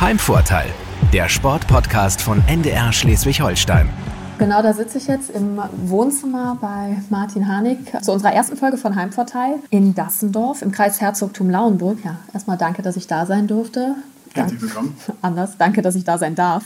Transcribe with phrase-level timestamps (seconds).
[0.00, 0.66] Heimvorteil,
[1.12, 3.88] der Sportpodcast von NDR Schleswig-Holstein.
[4.38, 8.96] Genau, da sitze ich jetzt im Wohnzimmer bei Martin Harnik zu unserer ersten Folge von
[8.96, 12.04] Heimvorteil in Dassendorf im Kreis Herzogtum Lauenburg.
[12.04, 13.94] Ja, erstmal danke, dass ich da sein durfte.
[14.34, 14.96] Herzlich willkommen.
[15.22, 16.64] Anders, danke, dass ich da sein darf.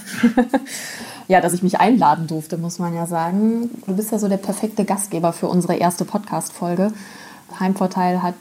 [1.29, 3.68] ja, dass ich mich einladen durfte, muss man ja sagen.
[3.86, 6.92] Du bist ja so der perfekte Gastgeber für unsere erste Podcast-Folge.
[7.60, 8.36] Heimvorteil hat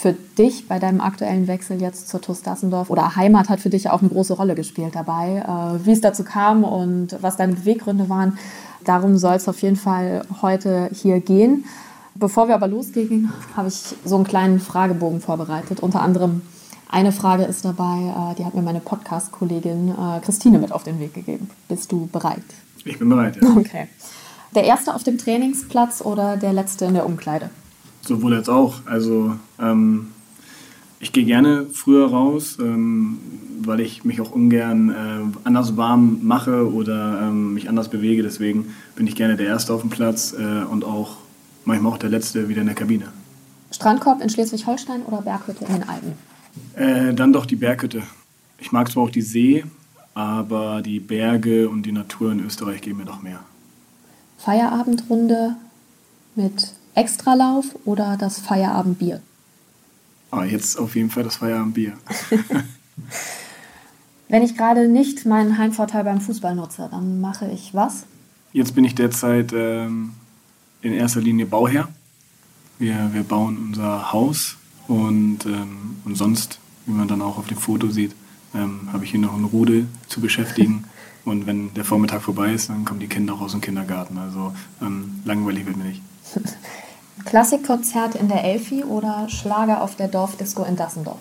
[0.00, 3.90] für dich bei deinem aktuellen Wechsel jetzt zur TuS Dassendorf oder Heimat hat für dich
[3.90, 5.44] auch eine große Rolle gespielt dabei.
[5.46, 8.38] Äh, wie es dazu kam und was deine Beweggründe waren,
[8.84, 11.66] darum soll es auf jeden Fall heute hier gehen.
[12.14, 15.80] Bevor wir aber losgehen, habe ich so einen kleinen Fragebogen vorbereitet.
[15.80, 16.40] Unter anderem
[16.88, 20.98] eine Frage ist dabei, äh, die hat mir meine Podcast-Kollegin äh, Christine mit auf den
[20.98, 21.50] Weg gegeben.
[21.68, 22.42] Bist du bereit?
[22.84, 23.50] Ich bin bereit, ja.
[23.54, 23.86] Okay.
[24.54, 27.50] Der erste auf dem Trainingsplatz oder der letzte in der Umkleide?
[28.02, 28.80] Sowohl als auch.
[28.86, 30.08] Also ähm,
[31.00, 33.18] ich gehe gerne früher raus, ähm,
[33.62, 38.22] weil ich mich auch ungern äh, anders warm mache oder ähm, mich anders bewege.
[38.22, 41.16] Deswegen bin ich gerne der Erste auf dem Platz äh, und auch
[41.64, 43.08] manchmal auch der Letzte wieder in der Kabine.
[43.70, 46.12] Strandkorb in Schleswig-Holstein oder Berghütte in den Alpen?
[46.74, 48.02] Äh, dann doch die Berghütte.
[48.58, 49.64] Ich mag zwar auch die See,
[50.14, 53.40] aber die Berge und die Natur in Österreich geben mir doch mehr.
[54.38, 55.56] Feierabendrunde
[56.34, 59.22] mit Extralauf oder das Feierabendbier?
[60.30, 61.94] Ah, jetzt auf jeden Fall das Feierabendbier.
[64.28, 68.04] Wenn ich gerade nicht meinen Heimvorteil beim Fußball nutze, dann mache ich was?
[68.52, 70.12] Jetzt bin ich derzeit ähm,
[70.82, 71.88] in erster Linie Bauherr.
[72.78, 77.56] Wir, wir bauen unser Haus und, ähm, und sonst, wie man dann auch auf dem
[77.56, 78.14] Foto sieht,
[78.54, 80.84] ähm, habe ich hier noch einen Rudel zu beschäftigen.
[81.26, 84.16] Und wenn der Vormittag vorbei ist, dann kommen die Kinder auch aus dem Kindergarten.
[84.16, 86.00] Also ähm, langweilig wird mir nicht.
[87.24, 91.18] Klassikkonzert in der Elfi oder Schlager auf der Dorfdisco in Dassendorf?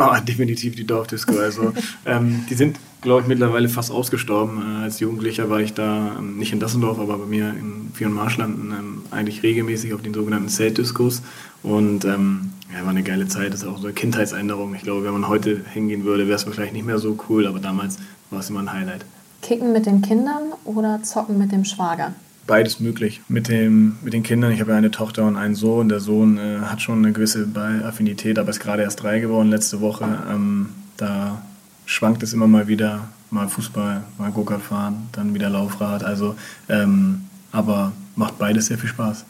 [0.00, 1.36] Oh, definitiv die Dorfdisco.
[1.38, 1.72] Also
[2.06, 4.62] ähm, die sind, glaube ich, mittlerweile fast ausgestorben.
[4.62, 8.06] Äh, als Jugendlicher war ich da ähm, nicht in Dassendorf, aber bei mir in Vier-
[8.06, 11.22] und Marschlanden ähm, eigentlich regelmäßig auf den sogenannten Zeltdiscos.
[11.64, 13.52] Und ähm, ja, war eine geile Zeit.
[13.52, 14.72] Das ist auch so eine Kindheitsänderung.
[14.76, 17.58] Ich glaube, wenn man heute hingehen würde, wäre es wahrscheinlich nicht mehr so cool, aber
[17.58, 17.98] damals
[18.30, 19.04] war es immer ein Highlight.
[19.42, 22.14] Kicken mit den Kindern oder zocken mit dem Schwager?
[22.48, 23.20] Beides möglich.
[23.28, 25.88] Mit, dem, mit den Kindern, ich habe ja eine Tochter und einen Sohn.
[25.88, 29.80] Der Sohn äh, hat schon eine gewisse Ballaffinität, aber ist gerade erst drei geworden letzte
[29.80, 30.04] Woche.
[30.28, 31.42] Ähm, da
[31.86, 36.02] schwankt es immer mal wieder, mal Fußball, mal Go-Kart fahren, dann wieder Laufrad.
[36.02, 36.34] Also,
[36.68, 37.22] ähm,
[37.52, 39.24] aber macht beides sehr viel Spaß.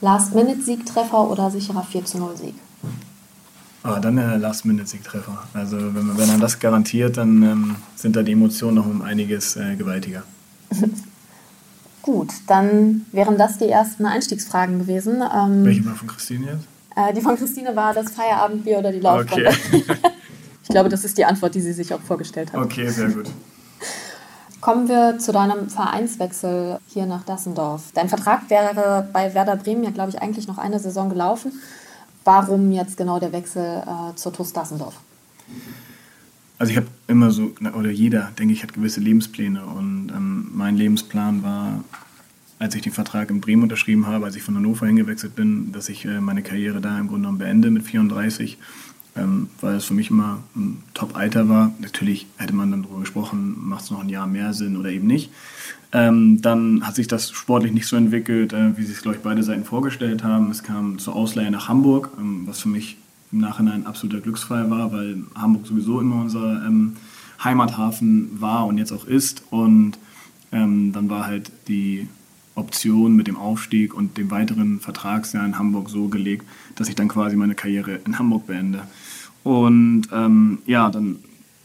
[0.00, 2.54] Last-Minute-Siegtreffer oder sicherer 4 zu 0 Sieg?
[3.84, 5.44] Ah, dann der Last-Minute-Siegtreffer.
[5.54, 9.02] Also wenn man, wenn man das garantiert, dann ähm, sind da die Emotionen noch um
[9.02, 10.24] einiges äh, gewaltiger.
[12.02, 15.22] Gut, dann wären das die ersten Einstiegsfragen gewesen.
[15.22, 16.66] Ähm, Welche war von Christine jetzt?
[16.96, 19.48] Äh, die von Christine war das Feierabendbier oder die Laufrunde.
[19.48, 19.84] Okay.
[20.62, 22.60] ich glaube, das ist die Antwort, die sie sich auch vorgestellt hat.
[22.60, 23.30] Okay, sehr gut.
[24.60, 27.90] Kommen wir zu deinem Vereinswechsel hier nach Dassendorf.
[27.94, 31.52] Dein Vertrag wäre bei Werder Bremen ja, glaube ich, eigentlich noch eine Saison gelaufen.
[32.24, 34.94] Warum jetzt genau der Wechsel äh, zur TuS Dassendorf?
[36.62, 39.64] Also ich habe immer so, oder jeder, denke ich, hat gewisse Lebenspläne.
[39.64, 41.82] Und ähm, mein Lebensplan war,
[42.60, 45.88] als ich den Vertrag in Bremen unterschrieben habe, als ich von Hannover hingewechselt bin, dass
[45.88, 48.58] ich äh, meine Karriere da im Grunde genommen beende mit 34,
[49.16, 51.74] ähm, weil es für mich immer ein Top-Alter war.
[51.80, 55.08] Natürlich hätte man dann darüber gesprochen, macht es noch ein Jahr mehr Sinn oder eben
[55.08, 55.32] nicht.
[55.90, 59.22] Ähm, dann hat sich das sportlich nicht so entwickelt, äh, wie sich es, glaube ich,
[59.24, 60.52] beide Seiten vorgestellt haben.
[60.52, 62.98] Es kam zur Ausleihe nach Hamburg, ähm, was für mich
[63.32, 66.96] im Nachhinein ein absoluter Glücksfall war, weil Hamburg sowieso immer unser ähm,
[67.42, 69.42] Heimathafen war und jetzt auch ist.
[69.50, 69.98] Und
[70.52, 72.06] ähm, dann war halt die
[72.54, 77.08] Option mit dem Aufstieg und dem weiteren Vertragsjahr in Hamburg so gelegt, dass ich dann
[77.08, 78.82] quasi meine Karriere in Hamburg beende.
[79.42, 81.16] Und ähm, ja, dann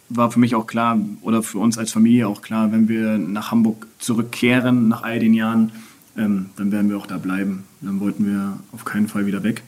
[0.10, 3.52] war für mich auch klar, oder für uns als Familie auch klar, wenn wir nach
[3.52, 5.72] Hamburg zurückkehren nach all den Jahren,
[6.16, 7.64] ähm, dann werden wir auch da bleiben.
[7.82, 9.64] Dann wollten wir auf keinen Fall wieder weg.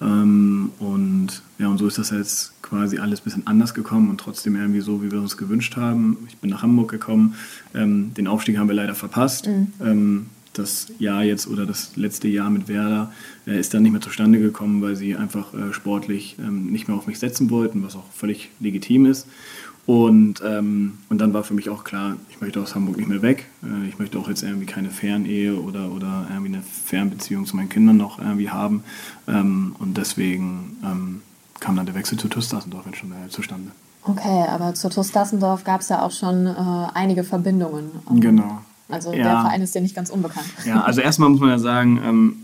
[0.00, 4.18] Ähm, und ja, und so ist das jetzt quasi alles ein bisschen anders gekommen und
[4.18, 6.18] trotzdem irgendwie so, wie wir uns gewünscht haben.
[6.28, 7.34] Ich bin nach Hamburg gekommen.
[7.74, 9.46] Ähm, den Aufstieg haben wir leider verpasst.
[9.46, 9.72] Mhm.
[9.80, 10.26] Ähm,
[10.58, 13.12] das Jahr jetzt oder das letzte Jahr mit Werder
[13.46, 16.96] äh, ist dann nicht mehr zustande gekommen, weil sie einfach äh, sportlich ähm, nicht mehr
[16.96, 19.26] auf mich setzen wollten, was auch völlig legitim ist.
[19.88, 23.22] Und, ähm, und dann war für mich auch klar, ich möchte aus Hamburg nicht mehr
[23.22, 23.46] weg.
[23.62, 27.70] Äh, ich möchte auch jetzt irgendwie keine Fernehe oder, oder irgendwie eine Fernbeziehung zu meinen
[27.70, 28.84] Kindern noch irgendwie haben.
[29.26, 31.22] Ähm, und deswegen ähm,
[31.58, 33.70] kam dann der Wechsel zu TuS Dassendorf schon äh, zustande.
[34.02, 36.54] Okay, aber zu TuS Dassendorf gab es ja auch schon äh,
[36.92, 37.90] einige Verbindungen.
[38.10, 38.60] Genau.
[38.90, 39.22] Also ja.
[39.22, 40.48] der Verein ist dir nicht ganz unbekannt.
[40.66, 42.36] Ja, also erstmal muss man ja sagen, ähm,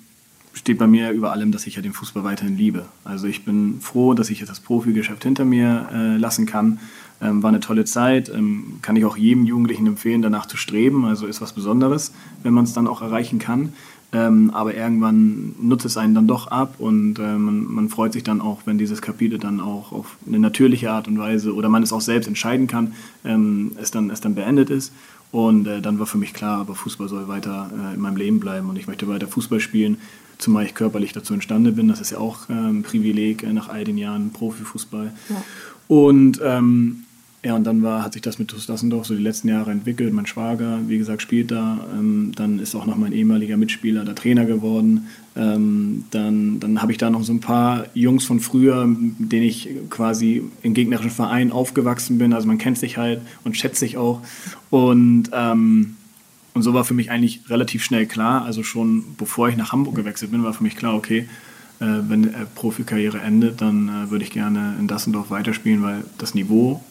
[0.55, 2.87] steht bei mir über allem, dass ich ja den Fußball weiterhin liebe.
[3.05, 6.79] Also ich bin froh, dass ich jetzt das Profigeschäft hinter mir äh, lassen kann.
[7.25, 11.07] Ähm, war eine tolle Zeit, ähm, kann ich auch jedem Jugendlichen empfehlen, danach zu streben.
[11.07, 12.13] Also ist was Besonderes,
[12.43, 13.73] wenn man es dann auch erreichen kann.
[14.13, 18.23] Ähm, aber irgendwann nutzt es einen dann doch ab und äh, man, man, freut sich
[18.23, 21.83] dann auch, wenn dieses Kapitel dann auch auf eine natürliche Art und Weise oder man
[21.83, 22.93] es auch selbst entscheiden kann,
[23.25, 24.93] ähm, es, dann, es dann beendet ist.
[25.33, 28.39] Und äh, dann war für mich klar, aber Fußball soll weiter äh, in meinem Leben
[28.39, 29.97] bleiben und ich möchte weiter Fußball spielen,
[30.39, 31.89] zumal ich körperlich dazu imstande bin.
[31.89, 35.13] Das ist ja auch ähm, ein Privileg äh, nach all den Jahren Profifußball.
[35.29, 35.43] Ja.
[35.89, 37.04] Und ähm,
[37.45, 40.15] ja, und dann war, hat sich das mit TuS so die letzten Jahre entwickelt.
[40.15, 41.87] Mein Schwager, wie gesagt, spielt da.
[41.93, 45.09] Ähm, dann ist auch noch mein ehemaliger Mitspieler der Trainer geworden.
[45.37, 49.45] Ähm, dann dann habe ich da noch so ein paar Jungs von früher, mit denen
[49.45, 52.33] ich quasi im gegnerischen Verein aufgewachsen bin.
[52.33, 54.23] Also man kennt sich halt und schätzt sich auch.
[54.71, 55.97] Und, ähm,
[56.55, 59.97] und so war für mich eigentlich relativ schnell klar, also schon bevor ich nach Hamburg
[59.97, 61.29] gewechselt bin, war für mich klar, okay,
[61.81, 66.35] äh, wenn äh, Profikarriere endet, dann äh, würde ich gerne in Dassendorf weiterspielen, weil das
[66.35, 66.83] Niveau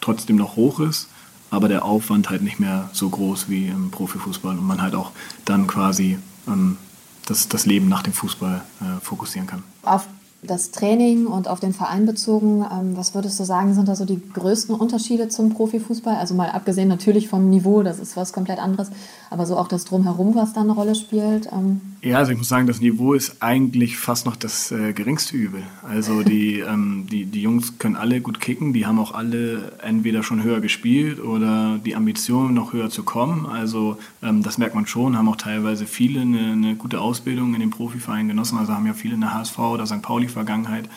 [0.00, 1.08] trotzdem noch hoch ist,
[1.50, 5.10] aber der Aufwand halt nicht mehr so groß wie im Profifußball und man halt auch
[5.44, 6.78] dann quasi ähm,
[7.26, 9.62] das, das Leben nach dem Fußball äh, fokussieren kann.
[9.82, 10.06] Auf
[10.42, 14.06] das Training und auf den Verein bezogen, ähm, was würdest du sagen, sind da so
[14.06, 16.16] die größten Unterschiede zum Profifußball?
[16.16, 18.90] Also mal abgesehen natürlich vom Niveau, das ist was komplett anderes,
[19.28, 21.50] aber so auch das Drumherum, was da eine Rolle spielt.
[21.52, 21.82] Ähm.
[22.00, 25.62] Ja, also ich muss sagen, das Niveau ist eigentlich fast noch das äh, geringste Übel.
[25.82, 30.22] Also die, ähm, die, die Jungs können alle gut kicken, die haben auch alle entweder
[30.22, 33.44] schon höher gespielt oder die Ambition, noch höher zu kommen.
[33.44, 37.60] Also ähm, das merkt man schon, haben auch teilweise viele eine, eine gute Ausbildung in
[37.60, 40.00] den Profivereinen genossen, also haben ja viele eine HSV oder St.
[40.30, 40.88] Pauli-Vergangenheit.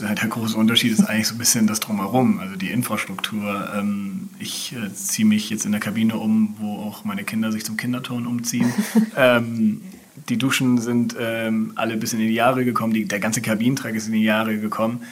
[0.00, 3.72] Der große Unterschied ist eigentlich so ein bisschen das Drumherum, also die Infrastruktur.
[3.76, 7.64] Ähm, ich äh, ziehe mich jetzt in der Kabine um, wo auch meine Kinder sich
[7.64, 8.72] zum Kinderturnen umziehen.
[9.16, 9.82] ähm,
[10.28, 14.14] die Duschen sind ähm, alle bis in die Jahre gekommen, der ganze Kabinentrag ist in
[14.14, 15.02] die Jahre gekommen.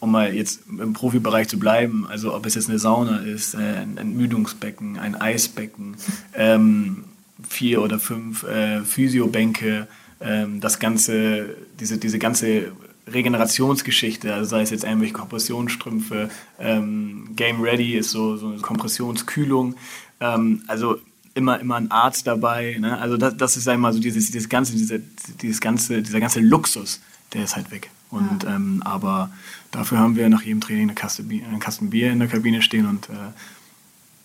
[0.00, 3.58] Um mal jetzt im Profibereich zu bleiben, also ob es jetzt eine Sauna ist, äh,
[3.58, 5.96] ein Entmüdungsbecken, ein Eisbecken,
[6.34, 7.04] ähm,
[7.46, 9.86] vier oder fünf äh, Physiobänke,
[10.22, 12.72] ähm, das ganze, diese, diese ganze
[13.06, 19.74] Regenerationsgeschichte, also sei es jetzt irgendwelche Kompressionsstrümpfe, ähm, Game Ready ist so, so eine Kompressionskühlung,
[20.20, 20.98] ähm, also
[21.34, 22.98] immer, immer ein Arzt dabei, ne?
[22.98, 25.00] also das, das ist einmal so dieses, dieses ganze, diese,
[25.40, 27.00] dieses ganze, dieser ganze Luxus,
[27.32, 27.90] der ist halt weg.
[28.10, 28.54] Und, ja.
[28.54, 29.30] ähm, aber
[29.70, 32.86] dafür haben wir nach jedem Training eine Kaste, einen Kasten Bier in der Kabine stehen
[32.86, 33.32] und äh,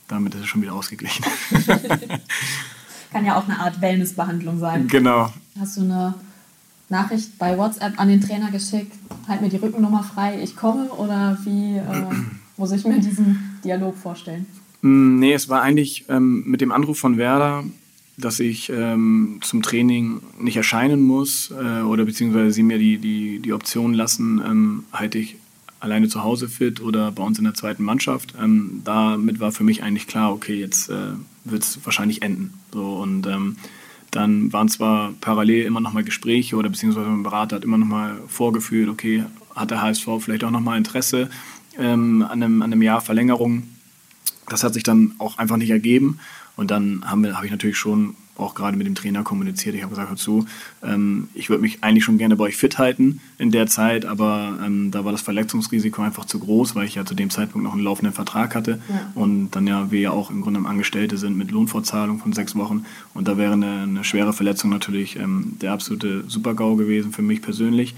[0.07, 1.25] damit ist es schon wieder ausgeglichen.
[3.11, 4.87] Kann ja auch eine Art Wellnessbehandlung sein.
[4.87, 5.33] Genau.
[5.57, 6.13] Hast du eine
[6.89, 8.93] Nachricht bei WhatsApp an den Trainer geschickt,
[9.27, 10.89] halt mir die Rückennummer frei, ich komme?
[10.91, 11.83] Oder wie äh,
[12.57, 14.45] muss ich mir diesen Dialog vorstellen?
[14.81, 17.63] Mm, nee, es war eigentlich ähm, mit dem Anruf von Werder,
[18.17, 23.39] dass ich ähm, zum Training nicht erscheinen muss äh, oder beziehungsweise sie mir die, die,
[23.39, 25.35] die Option lassen, ähm, halte ich
[25.79, 28.33] alleine zu Hause fit oder bei uns in der zweiten Mannschaft.
[28.41, 31.11] Ähm, damit war für mich eigentlich klar, okay, jetzt äh,
[31.43, 32.53] wird es wahrscheinlich enden.
[32.73, 33.57] So, und ähm,
[34.17, 37.85] dann waren zwar parallel immer noch mal Gespräche oder beziehungsweise mein Berater hat immer noch
[37.85, 39.23] mal vorgefühlt, okay,
[39.55, 41.29] hat der HSV vielleicht auch noch mal Interesse
[41.77, 43.63] ähm, an, einem, an einem Jahr Verlängerung.
[44.49, 46.17] Das hat sich dann auch einfach nicht ergeben.
[46.55, 49.75] Und dann habe hab ich natürlich schon auch gerade mit dem Trainer kommuniziert.
[49.75, 50.45] Ich habe gesagt, hör zu,
[50.83, 54.57] ähm, ich würde mich eigentlich schon gerne bei euch fit halten in der Zeit, aber
[54.63, 57.73] ähm, da war das Verletzungsrisiko einfach zu groß, weil ich ja zu dem Zeitpunkt noch
[57.73, 59.11] einen laufenden Vertrag hatte ja.
[59.15, 62.85] und dann ja wir ja auch im Grunde Angestellte sind mit Lohnfortzahlung von sechs Wochen
[63.13, 67.41] und da wäre eine, eine schwere Verletzung natürlich ähm, der absolute Supergau gewesen für mich
[67.41, 67.95] persönlich.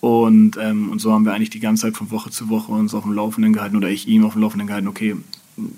[0.00, 2.94] Und, ähm, und so haben wir eigentlich die ganze Zeit von Woche zu Woche uns
[2.94, 5.16] auf dem Laufenden gehalten oder ich ihm auf dem Laufenden gehalten, okay,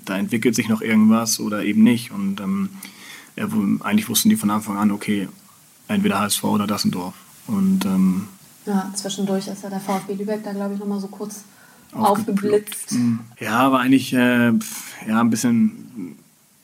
[0.05, 2.11] da entwickelt sich noch irgendwas oder eben nicht.
[2.11, 2.69] Und ähm,
[3.35, 3.47] ja,
[3.81, 5.27] eigentlich wussten die von Anfang an, okay,
[5.87, 7.13] entweder HSV oder Dassendorf.
[7.47, 8.27] Und, ähm,
[8.65, 11.43] ja, zwischendurch ist ja der VfB Lübeck da, glaube ich, nochmal so kurz
[11.93, 12.91] aufgeblitzt.
[12.91, 13.19] Hm.
[13.39, 14.51] Ja, war eigentlich äh,
[15.07, 16.15] ja, ein bisschen,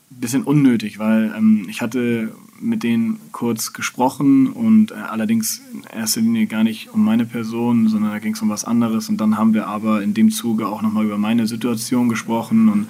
[0.10, 6.22] bisschen unnötig, weil ähm, ich hatte mit denen kurz gesprochen und äh, allerdings in erster
[6.22, 9.10] Linie gar nicht um meine Person, sondern da ging es um was anderes.
[9.10, 12.88] Und dann haben wir aber in dem Zuge auch nochmal über meine Situation gesprochen und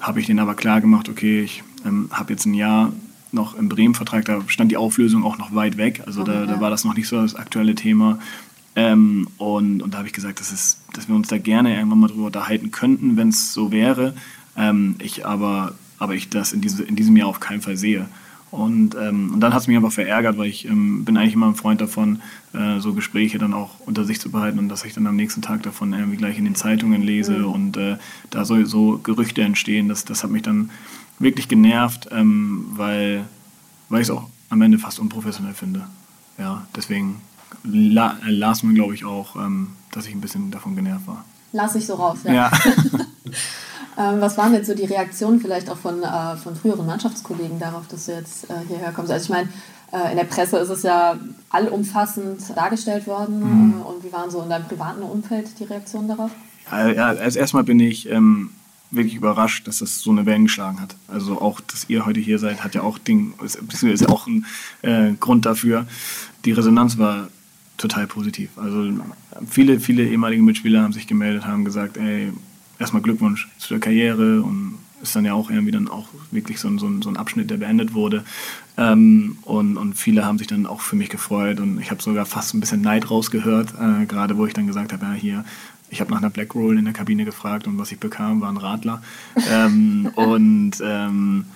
[0.00, 2.92] habe ich denen aber klar gemacht, okay, ich ähm, habe jetzt ein Jahr
[3.32, 6.02] noch im Bremen-Vertrag, da stand die Auflösung auch noch weit weg.
[6.06, 8.18] Also okay, da, da, war das noch nicht so das aktuelle Thema.
[8.74, 12.00] Ähm, und, und da habe ich gesagt, dass, es, dass wir uns da gerne irgendwann
[12.00, 14.14] mal drüber unterhalten könnten, wenn es so wäre.
[14.56, 18.06] Ähm, ich aber, aber ich das in, diese, in diesem Jahr auf keinen Fall sehe.
[18.50, 21.48] Und, ähm, und dann hat es mich einfach verärgert, weil ich ähm, bin eigentlich immer
[21.48, 22.20] ein Freund davon,
[22.52, 25.42] äh, so Gespräche dann auch unter sich zu behalten und dass ich dann am nächsten
[25.42, 27.46] Tag davon irgendwie gleich in den Zeitungen lese mhm.
[27.46, 27.96] und äh,
[28.30, 29.88] da so, so Gerüchte entstehen.
[29.88, 30.70] Das, das hat mich dann
[31.18, 33.24] wirklich genervt, ähm, weil,
[33.88, 35.86] weil ich es auch am Ende fast unprofessionell finde.
[36.38, 37.20] ja, deswegen
[37.64, 41.24] la las man, glaube ich, auch, ähm, dass ich ein bisschen davon genervt war.
[41.52, 42.32] Lass ich so raus, ja.
[42.32, 42.50] ja.
[43.98, 47.86] ähm, was waren jetzt so die Reaktionen vielleicht auch von, äh, von früheren Mannschaftskollegen darauf,
[47.88, 49.10] dass du jetzt äh, hierher kommst?
[49.10, 49.48] Also ich meine,
[49.92, 51.16] äh, in der Presse ist es ja
[51.50, 53.40] allumfassend dargestellt worden.
[53.40, 53.80] Mhm.
[53.80, 56.30] Äh, und wie waren so in deinem privaten Umfeld die Reaktionen darauf?
[56.70, 58.50] Ja, ja also erstmal bin ich ähm,
[58.90, 60.96] wirklich überrascht, dass das so eine Wellen geschlagen hat.
[61.08, 64.46] Also auch, dass ihr heute hier seid, hat ja auch Ding, ist, ist auch ein
[64.82, 65.86] äh, Grund dafür.
[66.44, 67.28] Die Resonanz war
[67.76, 68.50] total positiv.
[68.56, 68.92] Also
[69.48, 72.32] viele, viele ehemalige Mitspieler haben sich gemeldet, haben gesagt, ey,
[72.78, 76.68] erstmal Glückwunsch zu der Karriere und ist dann ja auch irgendwie dann auch wirklich so
[76.68, 78.24] ein, so ein, so ein Abschnitt, der beendet wurde.
[78.78, 82.26] Ähm, und, und viele haben sich dann auch für mich gefreut und ich habe sogar
[82.26, 85.44] fast ein bisschen Neid rausgehört, äh, gerade wo ich dann gesagt habe, ja hier,
[85.90, 88.50] ich habe nach einer Black Roll in der Kabine gefragt und was ich bekam, war
[88.50, 89.02] ein Radler.
[89.50, 91.46] ähm, und ähm,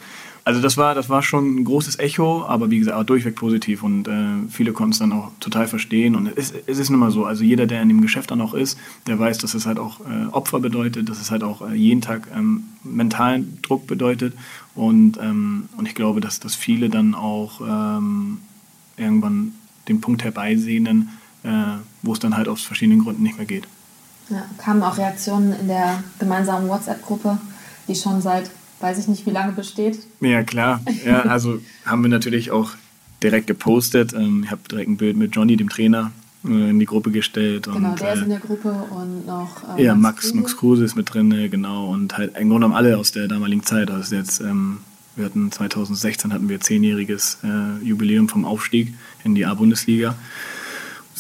[0.45, 3.83] also das war, das war schon ein großes Echo, aber wie gesagt, auch durchweg positiv
[3.83, 6.17] und äh, viele konnten es dann auch total verstehen.
[6.17, 8.55] Und es, es ist nun mal so, also jeder, der in dem Geschäft dann auch
[8.55, 11.75] ist, der weiß, dass es halt auch äh, Opfer bedeutet, dass es halt auch äh,
[11.75, 14.35] jeden Tag ähm, mentalen Druck bedeutet.
[14.75, 18.39] Und, ähm, und ich glaube, dass, dass viele dann auch ähm,
[18.97, 19.53] irgendwann
[19.89, 21.11] den Punkt herbeisehnen,
[21.43, 21.49] äh,
[22.03, 23.69] wo es dann halt aus verschiedenen Gründen nicht mehr geht.
[24.31, 27.39] Ja, kamen auch Reaktionen in der gemeinsamen WhatsApp-Gruppe,
[27.89, 29.99] die schon seit weiß ich nicht, wie lange besteht.
[30.21, 30.81] Ja, klar.
[31.05, 32.73] Ja, also haben wir natürlich auch
[33.23, 34.13] direkt gepostet.
[34.13, 36.13] Ähm, ich habe direkt ein Bild mit Johnny, dem Trainer,
[36.45, 37.65] äh, in die Gruppe gestellt.
[37.65, 39.77] Genau, und, der ist äh, in der Gruppe und noch.
[39.77, 41.91] Äh, ja, Max, Max Kruse ist mit drin, genau.
[41.91, 43.91] Und halt im Grunde genommen alle aus der damaligen Zeit.
[43.91, 44.79] Also jetzt, ähm,
[45.17, 48.95] wir hatten 2016 hatten wir zehnjähriges äh, Jubiläum vom Aufstieg
[49.25, 50.15] in die A-Bundesliga.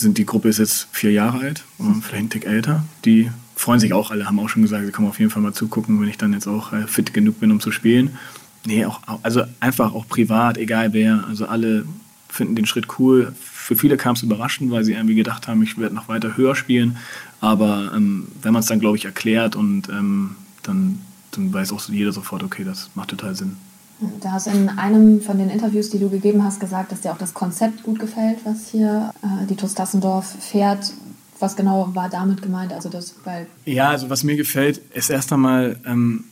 [0.02, 1.64] Die Gruppe ist jetzt vier Jahre alt,
[2.02, 2.84] vielleicht ein Tick älter.
[3.04, 5.52] Die freuen sich auch alle, haben auch schon gesagt, sie kommen auf jeden Fall mal
[5.52, 8.16] zugucken, wenn ich dann jetzt auch äh, fit genug bin, um zu spielen.
[8.64, 11.24] Nee, auch, also einfach auch privat, egal wer.
[11.28, 11.84] Also alle
[12.28, 13.32] finden den Schritt cool.
[13.40, 16.54] Für viele kam es überraschend, weil sie irgendwie gedacht haben, ich werde noch weiter höher
[16.54, 16.96] spielen.
[17.40, 21.00] Aber ähm, wenn man es dann, glaube ich, erklärt und ähm, dann,
[21.32, 23.56] dann weiß auch jeder sofort, okay, das macht total Sinn.
[24.00, 27.18] Du hast in einem von den Interviews, die du gegeben hast, gesagt, dass dir auch
[27.18, 30.92] das Konzept gut gefällt, was hier äh, die TuS Dassendorf fährt.
[31.38, 32.72] Was genau war damit gemeint?
[32.72, 36.24] Also das, weil ja, also was mir gefällt, ist erst einmal, ähm,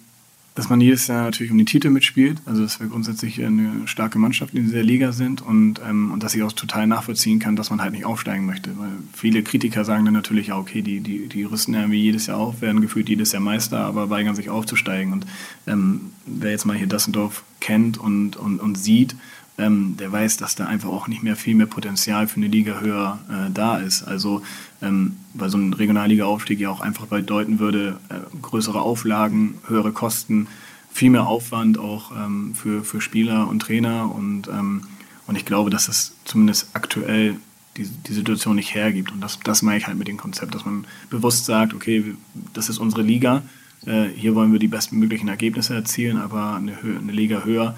[0.59, 2.39] dass man jedes Jahr natürlich um den Titel mitspielt.
[2.45, 6.35] Also dass wir grundsätzlich eine starke Mannschaft in dieser Liga sind und, ähm, und dass
[6.35, 8.77] ich auch total nachvollziehen kann, dass man halt nicht aufsteigen möchte.
[8.77, 12.27] Weil viele Kritiker sagen dann natürlich, ja okay, die, die, die rüsten ja irgendwie jedes
[12.27, 15.13] Jahr auf, werden gefühlt jedes Jahr Meister, aber weigern sich aufzusteigen.
[15.13, 15.27] Und
[15.69, 19.15] ähm, wer jetzt mal hier Dassendorf kennt und, und, und sieht,
[19.59, 22.81] ähm, der weiß, dass da einfach auch nicht mehr viel mehr Potenzial für eine Liga
[22.81, 24.05] höher äh, da ist.
[24.05, 24.43] Also
[24.81, 30.47] ähm, weil so ein Regionalliga-Aufstieg ja auch einfach bedeuten würde, äh, größere Auflagen, höhere Kosten,
[30.91, 34.85] viel mehr Aufwand auch ähm, für, für Spieler und Trainer und, ähm,
[35.27, 37.37] und ich glaube, dass das zumindest aktuell
[37.77, 39.13] die, die Situation nicht hergibt.
[39.13, 42.17] Und das, das meine ich halt mit dem Konzept, dass man bewusst sagt, okay,
[42.53, 43.43] das ist unsere Liga,
[43.87, 47.77] äh, hier wollen wir die bestmöglichen Ergebnisse erzielen, aber eine, eine Liga höher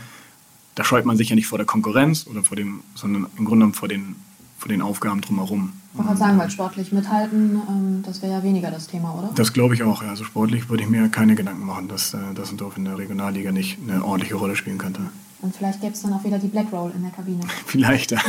[0.74, 3.50] da scheut man sich ja nicht vor der Konkurrenz oder vor dem, sondern im Grunde
[3.50, 4.16] genommen vor den,
[4.58, 5.72] vor den Aufgaben drumherum.
[5.92, 9.30] Ich wollte sagen, weil sportlich mithalten, ähm, das wäre ja weniger das Thema, oder?
[9.34, 10.02] Das glaube ich auch.
[10.02, 10.10] Ja.
[10.10, 13.78] Also sportlich würde ich mir keine Gedanken machen, dass äh, Dassendorf in der Regionalliga nicht
[13.82, 15.00] eine ordentliche Rolle spielen könnte.
[15.42, 17.40] Und vielleicht gäbe es dann auch wieder die Black Roll in der Kabine.
[17.66, 18.20] vielleicht, ja.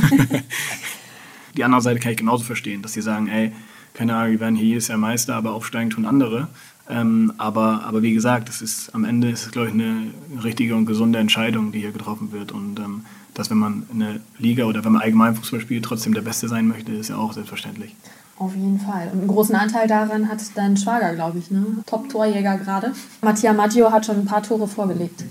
[1.57, 3.51] die andere Seite kann ich genauso verstehen, dass sie sagen, ey,
[3.93, 6.47] keine Ahnung, wir werden hier jedes Jahr Meister, aber aufsteigen tun andere.
[6.91, 10.07] Ähm, aber, aber wie gesagt, das ist, am Ende ist es, glaube ich, eine
[10.43, 12.51] richtige und gesunde Entscheidung, die hier getroffen wird.
[12.51, 16.13] Und ähm, dass, wenn man in der Liga oder wenn man allgemein Fußball spielt, trotzdem
[16.13, 17.95] der Beste sein möchte, ist ja auch selbstverständlich.
[18.37, 19.09] Auf jeden Fall.
[19.13, 21.65] Und einen großen Anteil daran hat dein Schwager, glaube ich, ne?
[21.85, 22.91] Top-Torjäger gerade.
[23.21, 25.23] Mattia Maggio hat schon ein paar Tore vorgelegt.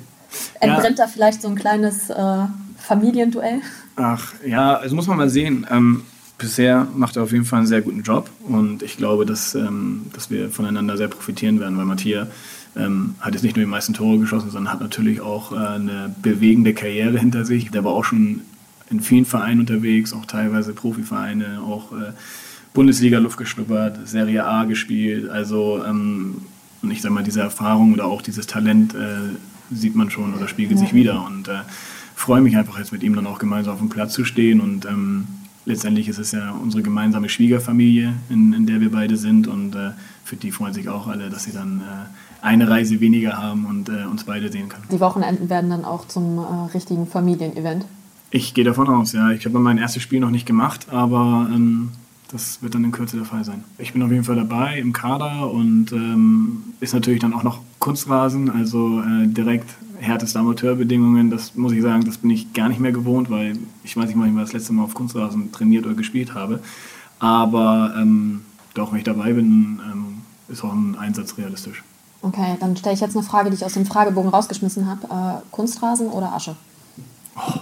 [0.60, 1.04] Entbrennt ja.
[1.04, 2.44] da vielleicht so ein kleines äh,
[2.78, 3.60] Familienduell?
[3.96, 5.66] Ach ja, also muss man mal sehen.
[5.70, 6.04] Ähm,
[6.40, 10.06] bisher macht er auf jeden Fall einen sehr guten Job und ich glaube, dass, ähm,
[10.12, 12.28] dass wir voneinander sehr profitieren werden, weil Matthias
[12.76, 16.14] ähm, hat jetzt nicht nur die meisten Tore geschossen, sondern hat natürlich auch äh, eine
[16.22, 17.70] bewegende Karriere hinter sich.
[17.70, 18.42] Der war auch schon
[18.90, 22.12] in vielen Vereinen unterwegs, auch teilweise Profivereine, auch äh,
[22.72, 25.28] Bundesliga-Luft geschnuppert, Serie A gespielt.
[25.28, 26.42] Also, ähm,
[26.82, 29.34] und ich sage mal, diese Erfahrung oder auch dieses Talent äh,
[29.72, 31.24] sieht man schon oder spiegelt sich wieder.
[31.26, 31.60] Und äh,
[32.14, 34.86] freue mich einfach jetzt mit ihm dann auch gemeinsam auf dem Platz zu stehen und
[34.86, 35.26] ähm,
[35.64, 39.46] letztendlich ist es ja unsere gemeinsame Schwiegerfamilie, in, in der wir beide sind.
[39.46, 39.90] Und äh,
[40.24, 43.88] für die freuen sich auch alle, dass sie dann äh, eine Reise weniger haben und
[43.88, 44.84] äh, uns beide sehen können.
[44.90, 47.84] Die Wochenenden werden dann auch zum äh, richtigen Familienevent?
[48.30, 49.30] Ich gehe davon aus, ja.
[49.30, 51.90] Ich habe mein erstes Spiel noch nicht gemacht, aber ähm,
[52.30, 53.64] das wird dann in Kürze der Fall sein.
[53.78, 57.58] Ich bin auf jeden Fall dabei im Kader und ähm, ist natürlich dann auch noch
[57.80, 62.80] Kunstrasen, also äh, direkt härteste Amateurbedingungen, das muss ich sagen, das bin ich gar nicht
[62.80, 65.86] mehr gewohnt, weil ich weiß nicht mal, wann ich das letzte Mal auf Kunstrasen trainiert
[65.86, 66.60] oder gespielt habe.
[67.18, 68.42] Aber ähm,
[68.74, 71.82] doch, wenn ich dabei bin, ähm, ist auch ein Einsatz realistisch.
[72.22, 75.06] Okay, dann stelle ich jetzt eine Frage, die ich aus dem Fragebogen rausgeschmissen habe.
[75.06, 76.56] Äh, Kunstrasen oder Asche?
[77.36, 77.60] Oh,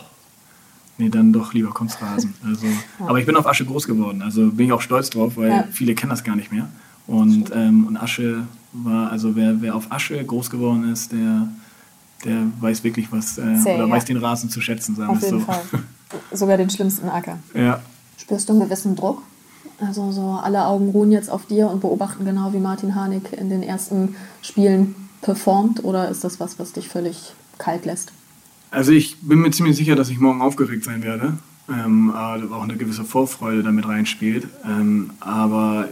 [0.97, 2.35] nee, dann doch lieber Kunstrasen.
[2.45, 2.73] Also, ja.
[3.07, 5.65] Aber ich bin auf Asche groß geworden, also bin ich auch stolz drauf, weil ja.
[5.71, 6.69] viele kennen das gar nicht mehr.
[7.07, 11.49] Und, ähm, und Asche war, also wer, wer auf Asche groß geworden ist, der,
[12.25, 13.91] der weiß wirklich was, äh, Sehr, oder ja.
[13.91, 15.45] weiß den Rasen zu schätzen, sagen Auf jeden so.
[15.45, 15.63] Fall.
[16.33, 17.39] Sogar den schlimmsten Acker.
[17.55, 17.81] Ja.
[18.17, 19.23] Spürst du einen gewissen Druck?
[19.81, 23.49] Also so alle Augen ruhen jetzt auf dir und beobachten genau, wie Martin Harnik in
[23.49, 28.13] den ersten Spielen performt oder ist das was, was dich völlig kalt lässt?
[28.71, 31.39] Also ich bin mir ziemlich sicher, dass ich morgen aufgeregt sein werde.
[31.71, 34.49] Ähm, aber auch eine gewisse Vorfreude damit reinspielt.
[34.65, 35.89] Ähm, aber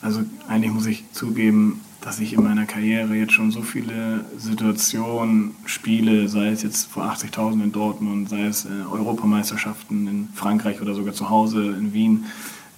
[0.00, 5.54] also eigentlich muss ich zugeben, dass ich in meiner Karriere jetzt schon so viele Situationen
[5.66, 10.94] spiele, sei es jetzt vor 80.000 in Dortmund, sei es äh, Europameisterschaften in Frankreich oder
[10.94, 12.24] sogar zu Hause in Wien,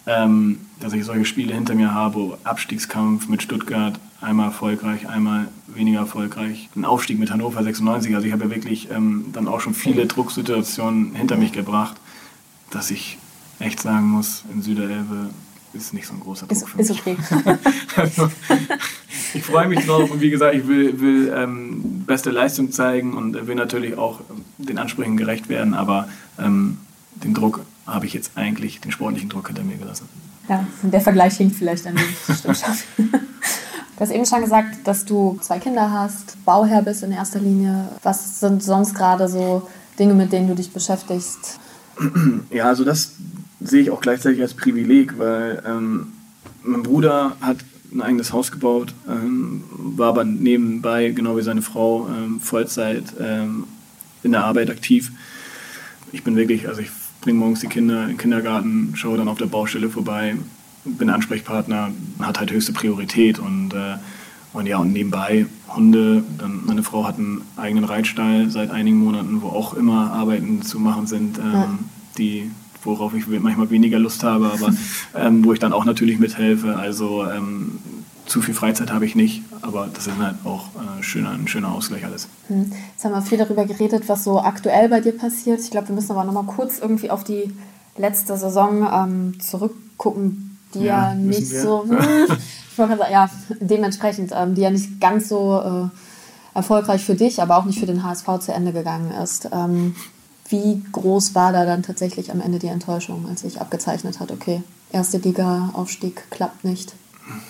[0.06, 6.00] ähm, dass ich solche Spiele hinter mir habe, Abstiegskampf mit Stuttgart, einmal erfolgreich, einmal weniger
[6.00, 9.74] erfolgreich, ein Aufstieg mit Hannover 96, also ich habe ja wirklich ähm, dann auch schon
[9.74, 11.96] viele Drucksituationen hinter mich gebracht,
[12.70, 13.18] dass ich
[13.60, 15.30] echt sagen muss, in Süderelbe
[15.74, 16.90] ist nicht so ein großer Druck ist, für mich.
[16.90, 17.16] Ist okay.
[17.96, 18.30] also,
[19.34, 23.46] ich freue mich drauf und wie gesagt, ich will, will ähm, beste Leistung zeigen und
[23.46, 24.20] will natürlich auch
[24.58, 26.78] den Ansprüchen gerecht werden, aber ähm,
[27.14, 30.08] den Druck habe ich jetzt eigentlich, den sportlichen Druck hinter mir gelassen.
[30.48, 32.04] Ja, der Vergleich hinkt vielleicht an den
[33.94, 37.88] Du hast eben schon gesagt, dass du zwei Kinder hast, Bauherr bist in erster Linie.
[38.02, 41.60] Was sind sonst gerade so Dinge, mit denen du dich beschäftigst?
[42.50, 43.12] Ja, also das
[43.64, 46.08] sehe ich auch gleichzeitig als Privileg, weil ähm,
[46.62, 47.58] mein Bruder hat
[47.92, 53.64] ein eigenes Haus gebaut, ähm, war aber nebenbei, genau wie seine Frau, ähm, Vollzeit ähm,
[54.22, 55.12] in der Arbeit aktiv.
[56.12, 56.90] Ich bin wirklich, also ich
[57.20, 60.36] bringe morgens die Kinder in den Kindergarten, schaue dann auf der Baustelle vorbei,
[60.84, 61.90] bin Ansprechpartner,
[62.20, 63.96] hat halt höchste Priorität und, äh,
[64.52, 69.40] und ja, und nebenbei Hunde, dann meine Frau hat einen eigenen Reitstall seit einigen Monaten,
[69.42, 71.78] wo auch immer Arbeiten zu machen sind, ähm, ja.
[72.18, 72.50] die
[72.84, 74.74] worauf ich manchmal weniger Lust habe, aber
[75.14, 76.76] ähm, wo ich dann auch natürlich mithelfe.
[76.76, 77.78] Also ähm,
[78.26, 81.72] zu viel Freizeit habe ich nicht, aber das ist halt auch äh, schöner, ein schöner
[81.72, 82.28] Ausgleich alles.
[82.48, 82.72] Hm.
[82.92, 85.60] Jetzt haben wir viel darüber geredet, was so aktuell bei dir passiert.
[85.60, 87.52] Ich glaube, wir müssen aber noch mal kurz irgendwie auf die
[87.96, 91.84] letzte Saison ähm, zurückgucken, die ja, ja nicht so,
[92.70, 93.28] ich sagen, ja,
[93.60, 97.86] dementsprechend, ähm, die ja nicht ganz so äh, erfolgreich für dich, aber auch nicht für
[97.86, 99.48] den HSV zu Ende gegangen ist.
[99.52, 99.94] Ähm,
[100.52, 104.62] wie groß war da dann tatsächlich am Ende die Enttäuschung, als sich abgezeichnet hat, okay,
[104.92, 106.94] erste Liga-Aufstieg klappt nicht?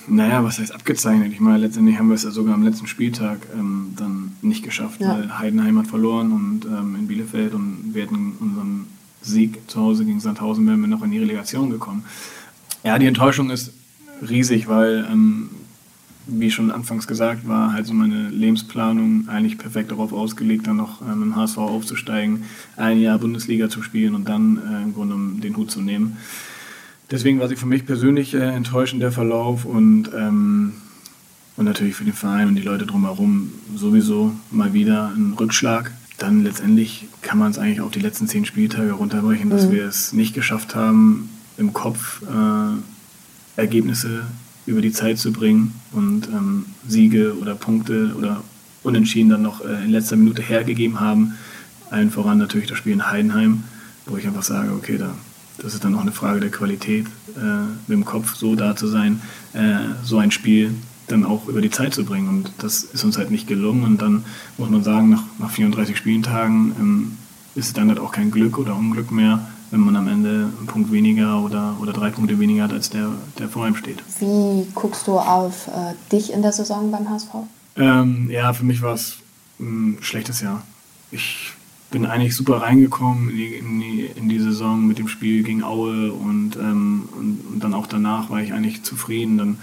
[0.07, 1.33] Naja, was heißt abgezeichnet?
[1.33, 5.01] Ich meine, letztendlich haben wir es ja sogar am letzten Spieltag ähm, dann nicht geschafft,
[5.01, 5.11] ja.
[5.11, 8.87] weil Heidenheim hat verloren und ähm, in Bielefeld und wir hätten unseren
[9.23, 12.05] Sieg zu Hause gegen Sandhausen wären wir noch in die Relegation gekommen.
[12.85, 13.73] Ja, die Enttäuschung ist
[14.29, 15.51] riesig, weil ähm,
[16.27, 21.03] wie schon anfangs gesagt, war halt so meine Lebensplanung eigentlich perfekt darauf ausgelegt, dann noch
[21.03, 22.45] ähm, im HSV aufzusteigen,
[22.77, 26.17] ein Jahr Bundesliga zu spielen und dann äh, im Grunde den Hut zu nehmen.
[27.11, 30.73] Deswegen war sie für mich persönlich äh, enttäuschend, der Verlauf und, ähm,
[31.57, 35.93] und natürlich für den Verein und die Leute drumherum sowieso mal wieder ein Rückschlag.
[36.19, 39.73] Dann letztendlich kann man es eigentlich auf die letzten zehn Spieltage runterbrechen, dass mhm.
[39.73, 44.25] wir es nicht geschafft haben, im Kopf äh, Ergebnisse
[44.67, 48.43] über die Zeit zu bringen und ähm, Siege oder Punkte oder
[48.83, 51.35] Unentschieden dann noch äh, in letzter Minute hergegeben haben.
[51.91, 53.65] Allen voran natürlich das Spiel in Heidenheim,
[54.07, 55.15] wo ich einfach sage, okay, da,
[55.59, 58.89] das ist dann auch eine Frage der Qualität, äh, mit dem Kopf so da zu
[58.89, 59.21] sein,
[59.53, 60.75] äh, so ein Spiel
[61.09, 62.29] dann auch über die Zeit zu bringen.
[62.29, 63.85] Und das ist uns halt nicht gelungen.
[63.85, 64.25] Und dann
[64.59, 67.13] muss man sagen, nach, nach 34 Spieltagen ähm,
[67.55, 70.67] ist es dann halt auch kein Glück oder Unglück mehr, wenn man am Ende einen
[70.67, 73.09] Punkt weniger oder, oder drei Punkte weniger hat, als der,
[73.39, 74.03] der vor ihm steht.
[74.21, 77.31] Wie guckst du auf äh, dich in der Saison beim HSV?
[77.77, 79.17] Ähm, ja, für mich war es
[79.59, 80.63] ein schlechtes Jahr.
[81.11, 81.53] Ich
[81.91, 85.63] bin eigentlich super reingekommen in die, in die, in die Saison mit dem Spiel gegen
[85.65, 89.39] Aue und, ähm, und, und, dann auch danach war ich eigentlich zufrieden.
[89.39, 89.59] Dann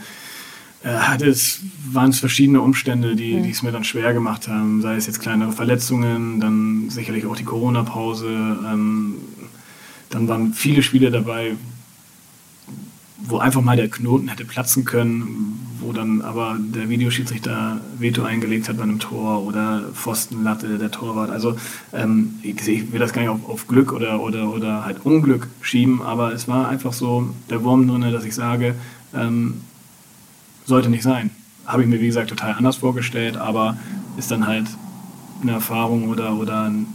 [0.84, 1.60] äh, es,
[1.92, 3.44] waren es verschiedene Umstände, die, mhm.
[3.44, 4.82] es mir dann schwer gemacht haben.
[4.82, 9.16] Sei es jetzt kleinere Verletzungen, dann sicherlich auch die Corona-Pause, ähm,
[10.10, 11.56] dann waren viele Spiele dabei,
[13.22, 18.68] wo einfach mal der Knoten hätte platzen können, wo dann aber der Videoschiedsrichter Veto eingelegt
[18.70, 21.30] hat bei einem Tor oder Pfostenlatte der Torwart.
[21.30, 21.56] Also
[21.94, 25.48] ähm, ich, ich, will das gar nicht auf, auf, Glück oder, oder, oder halt Unglück
[25.62, 28.76] schieben, aber es war einfach so der Wurm drin, dass ich sage,
[29.14, 29.62] ähm,
[30.66, 31.30] sollte nicht sein.
[31.66, 33.78] Habe ich mir, wie gesagt, total anders vorgestellt, aber
[34.18, 34.68] ist dann halt
[35.42, 36.88] eine Erfahrung oder, oder ein,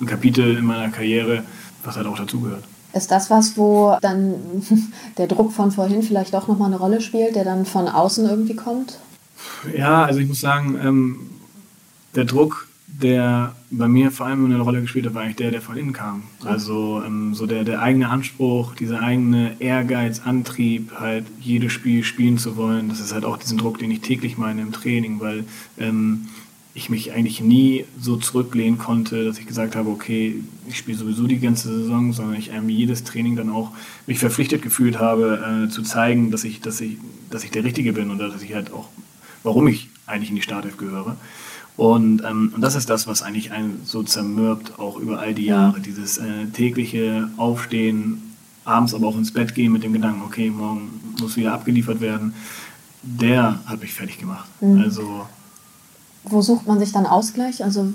[0.00, 1.44] ein Kapitel in meiner Karriere,
[1.84, 2.64] was halt auch dazugehört.
[2.94, 4.34] Ist das was, wo dann
[5.18, 8.56] der Druck von vorhin vielleicht doch nochmal eine Rolle spielt, der dann von außen irgendwie
[8.56, 8.98] kommt?
[9.76, 11.30] Ja, also ich muss sagen, ähm,
[12.14, 15.60] der Druck, der bei mir vor allem eine Rolle gespielt hat, war eigentlich der, der
[15.60, 16.22] von innen kam.
[16.44, 22.38] Also ähm, so der, der eigene Anspruch, dieser eigene Ehrgeiz, Antrieb, halt jedes Spiel spielen
[22.38, 22.88] zu wollen.
[22.88, 25.44] Das ist halt auch diesen Druck, den ich täglich meine im Training, weil
[25.78, 26.28] ähm,
[26.78, 30.36] ich mich eigentlich nie so zurücklehnen konnte, dass ich gesagt habe, okay,
[30.68, 33.72] ich spiele sowieso die ganze Saison, sondern ich ähm, jedes Training dann auch
[34.06, 36.96] mich verpflichtet gefühlt habe, äh, zu zeigen, dass ich, dass, ich,
[37.30, 38.88] dass ich der Richtige bin oder dass ich halt auch,
[39.42, 41.16] warum ich eigentlich in die Startelf gehöre.
[41.76, 45.46] Und, ähm, und das ist das, was eigentlich einen so zermürbt, auch über all die
[45.46, 45.80] Jahre.
[45.80, 50.90] Dieses äh, tägliche Aufstehen, abends aber auch ins Bett gehen mit dem Gedanken, okay, morgen
[51.20, 52.34] muss wieder abgeliefert werden,
[53.02, 54.48] der hat mich fertig gemacht.
[54.60, 54.80] Mhm.
[54.80, 55.26] Also
[56.24, 57.64] wo sucht man sich dann Ausgleich?
[57.64, 57.92] Also,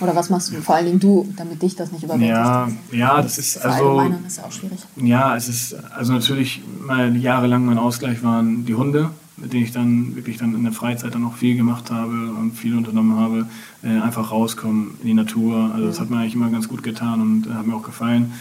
[0.00, 2.30] oder was machst du, vor allen Dingen du, damit dich das nicht überwältigt?
[2.30, 4.00] Ja, ja, das ist also.
[4.26, 4.80] ist ja auch schwierig.
[4.96, 9.72] Ja, es ist also natürlich mal jahrelang mein Ausgleich waren die Hunde, mit denen ich
[9.72, 13.46] dann wirklich dann in der Freizeit dann auch viel gemacht habe und viel unternommen habe.
[13.82, 15.70] Äh, einfach rauskommen in die Natur.
[15.74, 18.32] Also, das hat mir eigentlich immer ganz gut getan und äh, hat mir auch gefallen.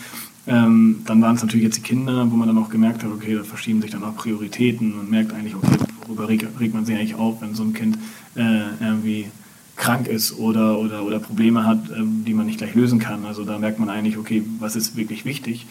[0.48, 3.36] Ähm, dann waren es natürlich jetzt die Kinder, wo man dann auch gemerkt hat, okay,
[3.36, 5.78] da verschieben sich dann auch Prioritäten und merkt eigentlich, okay,
[6.10, 7.98] worüber regt, man sich eigentlich auf, wenn so ein Kind
[8.36, 9.28] äh, irgendwie
[9.76, 13.26] krank ist oder, oder, oder Probleme hat, ähm, die man nicht gleich lösen kann.
[13.26, 15.66] Also da merkt man eigentlich, okay, was ist wirklich wichtig.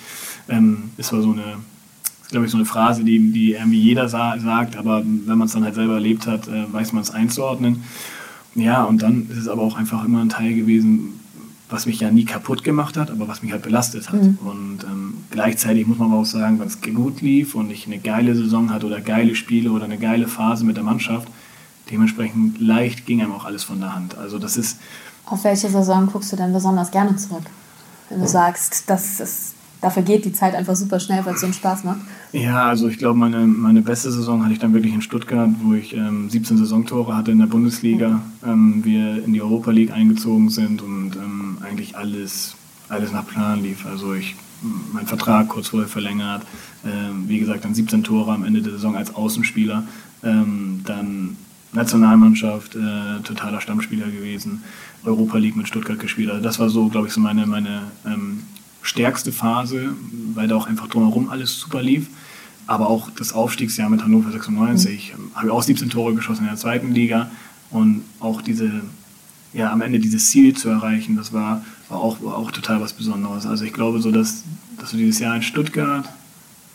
[0.48, 1.59] Ähm, ist zwar so eine,
[2.31, 5.53] glaube ich, so eine Phrase, die, die irgendwie jeder sa sagt, aber wenn man es
[5.53, 7.83] dann halt selber erlebt hat, äh, weiß man es einzuordnen.
[8.55, 11.18] Ja, und dann ist es aber auch einfach immer ein Teil gewesen,
[11.71, 14.23] was mich ja nie kaputt gemacht hat, aber was mich halt belastet hat.
[14.23, 14.39] Mhm.
[14.43, 17.99] Und ähm, gleichzeitig muss man aber auch sagen, wenn es gut lief und ich eine
[17.99, 21.29] geile Saison hatte oder geile Spiele oder eine geile Phase mit der Mannschaft,
[21.91, 24.17] dementsprechend leicht ging einem auch alles von der Hand.
[24.17, 24.79] Also das ist.
[25.27, 27.45] Auf welche Saison guckst du denn besonders gerne zurück?
[28.09, 31.47] Wenn du sagst, das ist, dafür geht die Zeit einfach super schnell, weil es so
[31.47, 31.99] einen Spaß macht.
[32.33, 35.75] Ja, also ich glaube, meine, meine beste Saison hatte ich dann wirklich in Stuttgart, wo
[35.75, 38.09] ich ähm, 17 Saisontore hatte in der Bundesliga.
[38.09, 38.23] Mhm.
[38.47, 41.38] Ähm, wir in die Europa League eingezogen sind und ähm,
[41.69, 42.57] eigentlich alles,
[42.89, 43.87] alles nach Plan lief.
[43.87, 44.35] Also ich
[44.93, 46.43] mein Vertrag kurz vorher verlängert.
[46.85, 49.85] Ähm, wie gesagt, dann 17 Tore am Ende der Saison als Außenspieler.
[50.25, 51.37] Ähm, dann
[51.73, 54.63] Nationalmannschaft, äh, totaler Stammspieler gewesen,
[55.05, 56.31] Europa League mit Stuttgart gespielt.
[56.31, 58.43] Also das war so, glaube ich, so meine, meine ähm,
[58.83, 59.91] stärkste Phase,
[60.35, 62.09] weil da auch einfach drumherum alles super lief.
[62.67, 65.35] Aber auch das Aufstiegsjahr mit Hannover 96 mhm.
[65.35, 67.31] habe ich auch 17 Tore geschossen in der zweiten Liga
[67.71, 68.71] und auch diese,
[69.59, 72.92] ja, am Ende dieses Ziel zu erreichen, das war, war, auch, war auch total was
[72.92, 73.44] Besonderes.
[73.44, 74.44] Also ich glaube so, dass,
[74.79, 76.09] dass so dieses Jahr in Stuttgart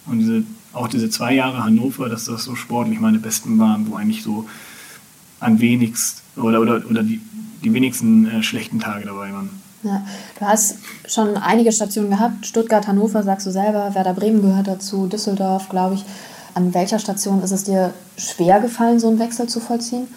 [0.06, 0.44] und diese,
[0.74, 4.50] auch diese zwei Jahre Hannover, dass das so sportlich meine besten waren, wo eigentlich so
[5.40, 7.22] am wenigsten oder, oder, oder die,
[7.64, 9.50] die wenigsten äh, schlechten Tage dabei waren.
[9.84, 10.06] Ja,
[10.40, 10.76] du hast
[11.08, 15.96] schon einige Stationen gehabt, Stuttgart, Hannover, sagst du selber, Werder Bremen gehört dazu, Düsseldorf, glaube
[15.96, 16.04] ich.
[16.54, 20.08] An welcher Station ist es dir schwer gefallen, so einen Wechsel zu vollziehen?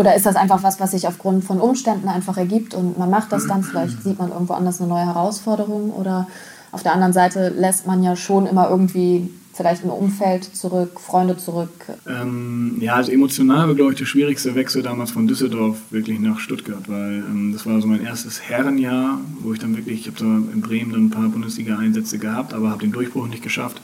[0.00, 3.32] Oder ist das einfach was, was sich aufgrund von Umständen einfach ergibt und man macht
[3.32, 6.26] das dann, vielleicht sieht man irgendwo anders eine neue Herausforderung oder
[6.72, 11.36] auf der anderen Seite lässt man ja schon immer irgendwie vielleicht ein Umfeld zurück, Freunde
[11.36, 11.68] zurück?
[12.08, 16.38] Ähm, ja, also emotional war, glaube ich, der schwierigste Wechsel damals von Düsseldorf wirklich nach
[16.38, 20.16] Stuttgart, weil ähm, das war so mein erstes Herrenjahr, wo ich dann wirklich, ich habe
[20.18, 23.82] da in Bremen dann ein paar Bundesliga-Einsätze gehabt, aber habe den Durchbruch nicht geschafft.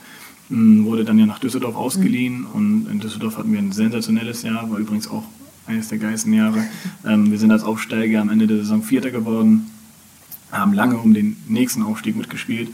[0.49, 4.71] Ähm, wurde dann ja nach Düsseldorf ausgeliehen und in Düsseldorf hatten wir ein sensationelles Jahr,
[4.71, 5.25] war übrigens auch
[5.67, 6.63] eines der geilsten Jahre.
[7.05, 9.69] Ähm, wir sind als Aufsteiger am Ende der Saison Vierter geworden,
[10.51, 12.69] haben lange um den nächsten Aufstieg mitgespielt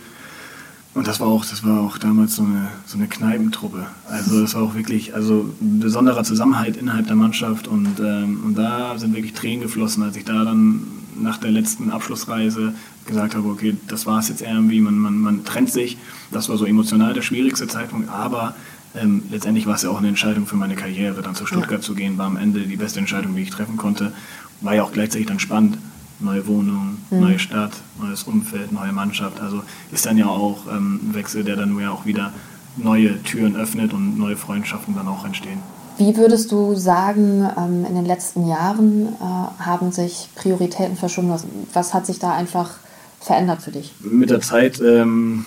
[0.93, 3.87] und das war auch, das war auch damals so eine, so eine Kneipentruppe.
[4.07, 8.55] Also das war auch wirklich, also ein besonderer Zusammenhalt innerhalb der Mannschaft und, ähm, und
[8.55, 10.83] da sind wirklich Tränen geflossen, als ich da dann
[11.19, 12.75] nach der letzten Abschlussreise
[13.07, 15.97] gesagt habe, okay, das war es jetzt irgendwie, man, man, man trennt sich.
[16.31, 18.55] Das war so emotional der schwierigste Zeitpunkt, aber
[18.95, 21.81] ähm, letztendlich war es ja auch eine Entscheidung für meine Karriere, dann zu Stuttgart ja.
[21.81, 24.13] zu gehen, war am Ende die beste Entscheidung, die ich treffen konnte.
[24.61, 25.77] War ja auch gleichzeitig dann spannend,
[26.19, 27.19] neue Wohnung, mhm.
[27.19, 29.41] neue Stadt, neues Umfeld, neue Mannschaft.
[29.41, 32.31] Also ist dann ja auch ähm, ein Wechsel, der dann ja auch wieder
[32.77, 35.59] neue Türen öffnet und neue Freundschaften dann auch entstehen.
[35.97, 41.31] Wie würdest du sagen, ähm, in den letzten Jahren äh, haben sich Prioritäten verschoben?
[41.73, 42.71] Was hat sich da einfach
[43.19, 43.93] verändert für dich?
[43.99, 45.45] Mit der Zeit ähm,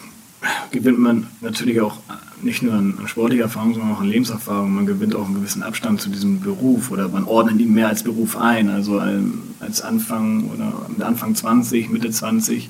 [0.70, 1.98] gewinnt man natürlich auch
[2.42, 4.74] nicht nur an, an sportlicher Erfahrung, sondern auch an Lebenserfahrung.
[4.74, 8.02] Man gewinnt auch einen gewissen Abstand zu diesem Beruf oder man ordnet ihn mehr als
[8.02, 8.68] Beruf ein.
[8.68, 12.68] Also ähm, als Anfang oder mit Anfang 20, Mitte 20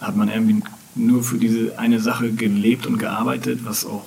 [0.00, 0.62] hat man irgendwie
[0.94, 4.06] nur für diese eine Sache gelebt und gearbeitet, was auch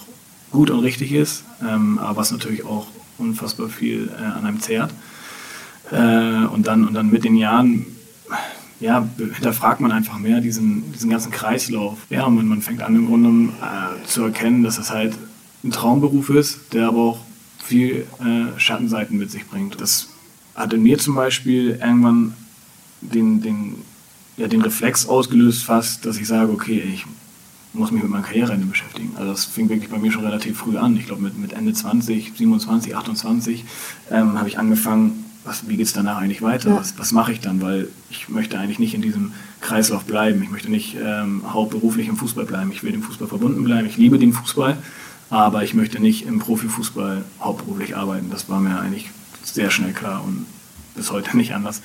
[0.51, 4.91] gut und richtig ist, ähm, aber was natürlich auch unfassbar viel äh, an einem zehrt.
[5.91, 7.85] Äh, und, dann, und dann mit den Jahren
[8.79, 11.97] ja, hinterfragt man einfach mehr diesen, diesen ganzen Kreislauf.
[12.09, 15.17] Ja, und man fängt an im Grunde äh, zu erkennen, dass das halt
[15.63, 17.19] ein Traumberuf ist, der aber auch
[17.63, 19.79] viel äh, Schattenseiten mit sich bringt.
[19.81, 20.07] Das
[20.55, 22.33] hat in mir zum Beispiel irgendwann
[23.01, 23.75] den, den,
[24.37, 27.05] ja, den Reflex ausgelöst fast, dass ich sage, okay, ich
[27.73, 29.11] muss mich mit meinem Karriereende beschäftigen.
[29.15, 30.95] Also das fing wirklich bei mir schon relativ früh an.
[30.97, 33.65] Ich glaube mit, mit Ende 20, 27, 28
[34.09, 36.69] ähm, habe ich angefangen, was, wie geht es danach eigentlich weiter?
[36.69, 36.75] Ja.
[36.77, 37.61] Was, was mache ich dann?
[37.61, 40.43] Weil ich möchte eigentlich nicht in diesem Kreislauf bleiben.
[40.43, 42.71] Ich möchte nicht ähm, hauptberuflich im Fußball bleiben.
[42.71, 43.87] Ich will dem Fußball verbunden bleiben.
[43.87, 44.77] Ich liebe den Fußball,
[45.29, 48.29] aber ich möchte nicht im Profifußball hauptberuflich arbeiten.
[48.29, 49.11] Das war mir eigentlich
[49.43, 50.45] sehr schnell klar und
[50.99, 51.81] bis heute nicht anders.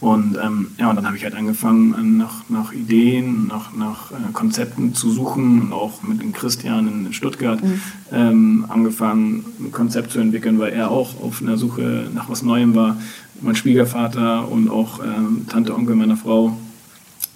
[0.00, 4.32] Und ähm, ja, und dann habe ich halt angefangen, nach, nach Ideen, nach, nach äh,
[4.32, 7.80] Konzepten zu suchen und auch mit dem Christian in Stuttgart mhm.
[8.12, 12.74] ähm, angefangen, ein Konzept zu entwickeln, weil er auch auf einer Suche nach was Neuem
[12.74, 12.96] war.
[13.40, 16.56] Mein Schwiegervater und auch ähm, Tante, Onkel meiner Frau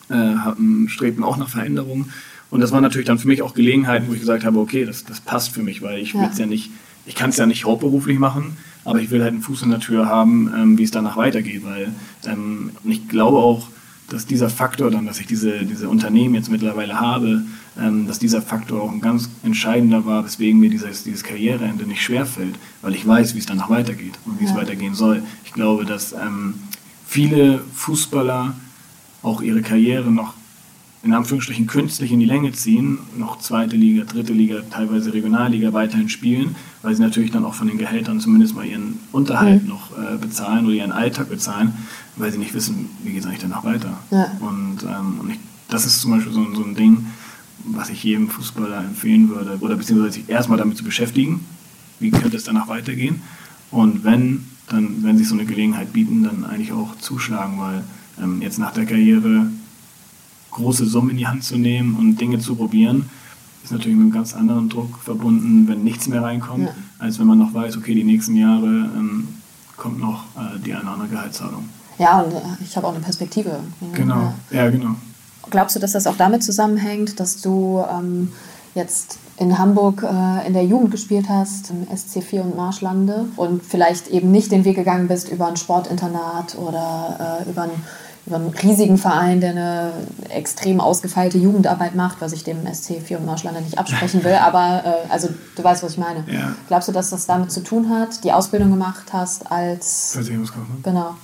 [0.08, 2.12] äh, hatten, strebten auch nach Veränderungen.
[2.50, 5.04] Und das war natürlich dann für mich auch Gelegenheiten, wo ich gesagt habe, okay, das,
[5.04, 6.30] das passt für mich, weil ich ja.
[6.34, 6.70] ja nicht,
[7.08, 9.80] ich kann es ja nicht hauptberuflich machen, aber ich will halt einen Fuß in der
[9.80, 11.92] Tür haben, ähm, wie es danach weitergeht, weil
[12.26, 13.68] ähm, ich glaube auch,
[14.10, 17.44] dass dieser Faktor dann, dass ich diese, diese Unternehmen jetzt mittlerweile habe,
[17.78, 22.02] ähm, dass dieser Faktor auch ein ganz entscheidender war, weswegen mir dieses, dieses Karriereende nicht
[22.02, 24.50] schwerfällt, weil ich weiß, wie es danach weitergeht und wie ja.
[24.50, 25.22] es weitergehen soll.
[25.44, 26.54] Ich glaube, dass ähm,
[27.06, 28.54] viele Fußballer
[29.22, 30.34] auch ihre Karriere noch
[31.02, 36.08] in Anführungsstrichen künstlich in die Länge ziehen, noch zweite Liga, dritte Liga, teilweise Regionalliga weiterhin
[36.08, 39.68] spielen, weil sie natürlich dann auch von den Gehältern zumindest mal ihren Unterhalt mhm.
[39.68, 41.72] noch äh, bezahlen oder ihren Alltag bezahlen,
[42.16, 43.98] weil sie nicht wissen, wie geht es eigentlich danach weiter.
[44.10, 44.32] Ja.
[44.40, 47.06] Und, ähm, und ich, das ist zum Beispiel so, so ein Ding,
[47.64, 51.44] was ich jedem Fußballer empfehlen würde, oder beziehungsweise sich erstmal damit zu beschäftigen,
[52.00, 53.22] wie könnte es danach weitergehen.
[53.70, 57.84] Und wenn, dann, wenn sich so eine Gelegenheit bieten, dann eigentlich auch zuschlagen, weil
[58.22, 59.48] ähm, jetzt nach der Karriere
[60.50, 63.08] große Summen in die Hand zu nehmen und Dinge zu probieren,
[63.62, 66.74] ist natürlich mit einem ganz anderen Druck verbunden, wenn nichts mehr reinkommt, ja.
[66.98, 69.28] als wenn man noch weiß, okay, die nächsten Jahre ähm,
[69.76, 71.68] kommt noch äh, die eine oder andere Gehaltszahlung.
[71.98, 73.60] Ja, und äh, ich habe auch eine Perspektive.
[73.92, 74.94] Genau, ja, ja genau.
[75.50, 78.32] Glaubst du, dass das auch damit zusammenhängt, dass du ähm,
[78.74, 84.08] jetzt in Hamburg äh, in der Jugend gespielt hast, im SC4 und Marschlande und vielleicht
[84.08, 87.70] eben nicht den Weg gegangen bist über ein Sportinternat oder äh, über ein
[88.28, 89.92] über einen riesigen Verein, der eine
[90.28, 94.34] extrem ausgefeilte Jugendarbeit macht, was ich dem SC 4 und Marschlander nicht absprechen will.
[94.34, 96.24] Aber äh, also du weißt, was ich meine.
[96.30, 96.54] Ja.
[96.68, 100.82] Glaubst du, dass das damit zu tun hat, die Ausbildung gemacht hast als Versicherungskaufmann?
[100.82, 101.16] Genau.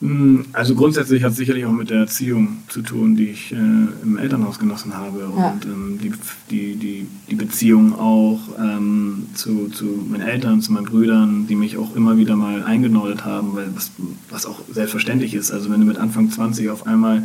[0.00, 3.56] Hm, also grundsätzlich hat es sicherlich auch mit der Erziehung zu tun, die ich äh,
[3.56, 5.56] im Elternhaus genossen habe und ja.
[5.64, 6.12] ähm, die,
[6.50, 11.76] die, die, die Beziehung auch ähm, zu, zu meinen Eltern, zu meinen Brüdern, die mich
[11.76, 13.92] auch immer wieder mal eingenordet haben, weil was,
[14.30, 15.52] was auch selbstverständlich ist.
[15.52, 17.24] Also wenn du mit Anfang 20 auf einmal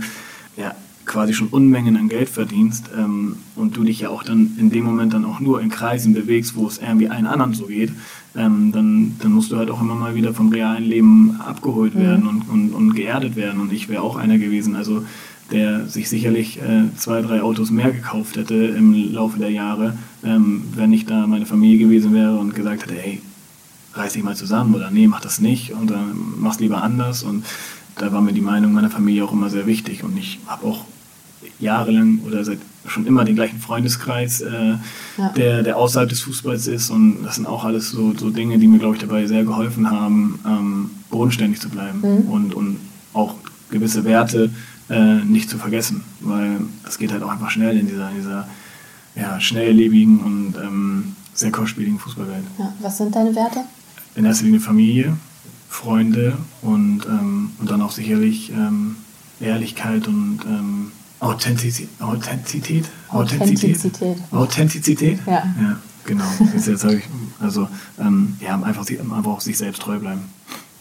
[0.55, 0.75] ja,
[1.10, 4.86] quasi schon Unmengen an Geld verdienst ähm, und du dich ja auch dann in dem
[4.86, 7.91] Moment dann auch nur in Kreisen bewegst, wo es irgendwie allen anderen so geht,
[8.35, 11.99] ähm, dann, dann musst du halt auch immer mal wieder vom realen Leben abgeholt mhm.
[11.99, 13.59] werden und, und, und geerdet werden.
[13.59, 15.03] Und ich wäre auch einer gewesen, also
[15.51, 20.63] der sich sicherlich äh, zwei, drei Autos mehr gekauft hätte im Laufe der Jahre, ähm,
[20.75, 23.21] wenn ich da meine Familie gewesen wäre und gesagt hätte, hey,
[23.93, 27.23] reiß dich mal zusammen oder nee, mach das nicht und dann mach's lieber anders.
[27.23, 27.45] Und
[27.95, 30.03] da war mir die Meinung meiner Familie auch immer sehr wichtig.
[30.03, 30.85] Und ich habe auch
[31.59, 32.59] jahrelang oder seit
[32.89, 34.75] schon immer den gleichen Freundeskreis, äh,
[35.17, 35.30] ja.
[35.36, 36.89] der, der außerhalb des Fußballs ist.
[36.89, 39.89] Und das sind auch alles so, so Dinge, die mir, glaube ich, dabei sehr geholfen
[39.89, 42.30] haben, ähm, bodenständig zu bleiben mhm.
[42.30, 42.80] und, und
[43.13, 43.36] auch
[43.69, 44.49] gewisse Werte
[44.89, 46.04] äh, nicht zu vergessen.
[46.21, 48.47] Weil das geht halt auch einfach schnell in dieser, in dieser
[49.15, 52.43] ja, schnelllebigen und ähm, sehr kostspieligen Fußballwelt.
[52.58, 52.73] Ja.
[52.82, 53.62] Was sind deine Werte?
[54.15, 55.17] In erster Linie Familie,
[55.69, 58.97] Freunde und, ähm, und dann auch sicherlich ähm,
[59.39, 61.89] Ehrlichkeit und ähm, Authentizität.
[61.99, 62.86] Authentizität?
[63.10, 64.17] Authentizität.
[64.32, 65.19] Authentizität?
[65.25, 65.43] Ja.
[65.62, 66.25] Ja, genau.
[66.53, 67.03] Jetzt ich,
[67.39, 67.67] also,
[67.99, 70.21] ähm, ja, einfach, einfach auch sich selbst treu bleiben.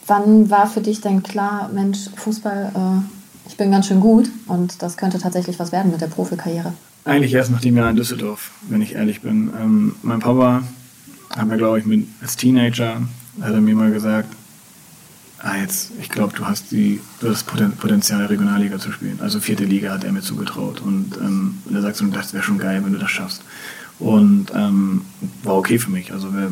[0.06, 4.80] Wann war für dich denn klar, Mensch, Fußball, äh, ich bin ganz schön gut und
[4.82, 6.72] das könnte tatsächlich was werden mit der Profikarriere?
[7.04, 9.50] Eigentlich erst nach dem Jahr in Düsseldorf, wenn ich ehrlich bin.
[9.60, 10.62] Ähm, mein Papa
[11.36, 13.02] hat mir, glaube ich, mit, als Teenager,
[13.40, 14.34] hat er mir mal gesagt,
[15.40, 19.18] ah, jetzt, ich glaube, du hast die, du hast Potenzial, Regionalliga zu spielen.
[19.20, 20.80] Also vierte Liga hat er mir zugetraut.
[20.80, 23.42] Und, ähm, und er sagt so, das wäre schon geil, wenn du das schaffst.
[23.98, 25.02] Und ähm,
[25.42, 26.12] war okay für mich.
[26.12, 26.46] Also wenn,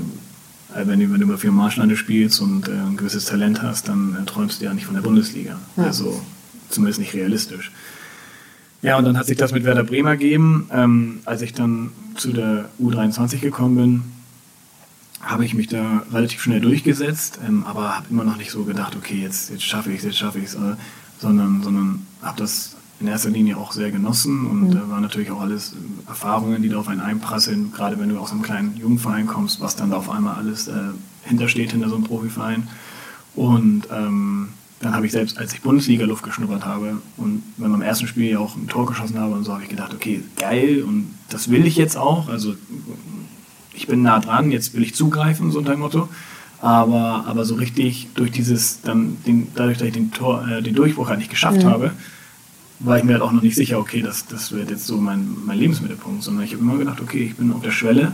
[0.75, 3.89] äh, wenn, du, wenn du über vier Marschlande spielst und äh, ein gewisses Talent hast,
[3.89, 5.59] dann äh, träumst du ja nicht von der Bundesliga.
[5.77, 5.85] Ja.
[5.85, 6.21] Also
[6.69, 7.71] zumindest nicht realistisch.
[8.83, 10.69] Ja, und dann hat sich das mit Werder Bremer gegeben.
[10.73, 14.03] Ähm, als ich dann zu der U23 gekommen bin,
[15.21, 18.97] habe ich mich da relativ schnell durchgesetzt, ähm, aber habe immer noch nicht so gedacht,
[18.97, 20.77] okay, jetzt, jetzt schaffe ich es, jetzt schaffe ich es, äh,
[21.19, 24.77] sondern, sondern habe das in erster Linie auch sehr genossen und mhm.
[24.77, 28.19] äh, waren natürlich auch alles äh, Erfahrungen, die da auf einen einprasseln, gerade wenn du
[28.19, 30.73] aus einem kleinen Jugendverein kommst, was dann da auf einmal alles äh,
[31.25, 32.69] hintersteht hinter so einem Profiverein.
[33.35, 34.49] Und ähm,
[34.81, 38.39] dann habe ich selbst, als ich Bundesliga-Luft geschnuppert habe und wenn beim ersten Spiel ja
[38.39, 41.67] auch ein Tor geschossen habe und so, habe ich gedacht, okay, geil und das will
[41.67, 42.29] ich jetzt auch.
[42.29, 42.55] Also
[43.77, 46.09] ich bin nah dran, jetzt will ich zugreifen, so ein Motto.
[46.61, 50.75] Aber, aber so richtig durch dieses, dann den, dadurch, dass ich den, Tor, äh, den
[50.75, 51.69] Durchbruch halt nicht geschafft mhm.
[51.69, 51.91] habe,
[52.79, 55.37] war ich mir halt auch noch nicht sicher, okay, das, das wird jetzt so mein,
[55.45, 58.13] mein Lebensmittelpunkt, sondern ich habe immer gedacht, okay, ich bin auf der Schwelle,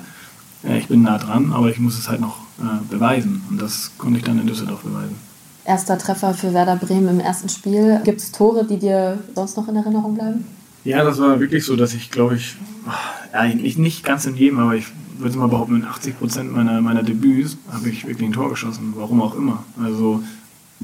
[0.64, 3.42] äh, ich bin nah dran, aber ich muss es halt noch äh, beweisen.
[3.48, 5.16] Und das konnte ich dann in Düsseldorf beweisen.
[5.64, 8.01] Erster Treffer für Werder Bremen im ersten Spiel.
[8.05, 10.44] Gibt es Tore, die dir sonst noch in Erinnerung bleiben?
[10.85, 12.57] Ja, das war wirklich so, dass ich, glaube ich,
[13.33, 14.87] eigentlich nicht ganz in jedem, aber ich
[15.18, 18.94] würde mal behaupten, in 80 Prozent meiner, meiner Debüts habe ich wirklich ein Tor geschossen,
[18.96, 19.64] warum auch immer.
[19.83, 20.22] Also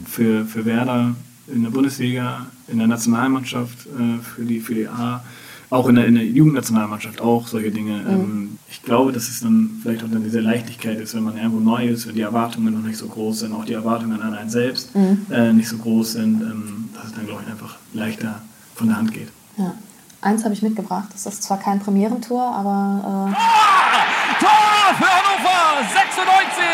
[0.06, 1.14] für, für Werder
[1.52, 5.22] in der Bundesliga, in der Nationalmannschaft, äh, für, die, für die A,
[5.70, 7.98] auch in der, in der Jugendnationalmannschaft auch solche Dinge.
[7.98, 8.08] Mhm.
[8.08, 11.60] Ähm, ich glaube, dass es dann vielleicht auch dann diese Leichtigkeit ist, wenn man irgendwo
[11.60, 14.50] neu ist, wenn die Erwartungen noch nicht so groß sind, auch die Erwartungen an einen
[14.50, 15.26] selbst mhm.
[15.30, 18.42] äh, nicht so groß sind, ähm, dass es dann, glaube ich, einfach leichter
[18.74, 19.28] von der Hand geht.
[19.56, 19.74] Ja.
[20.20, 21.08] Eins habe ich mitgebracht.
[21.12, 23.30] Das ist zwar kein Premierentor, aber.
[23.30, 24.50] Äh Tor!
[24.50, 25.88] Tor für Hannover!
[25.92, 26.64] 96!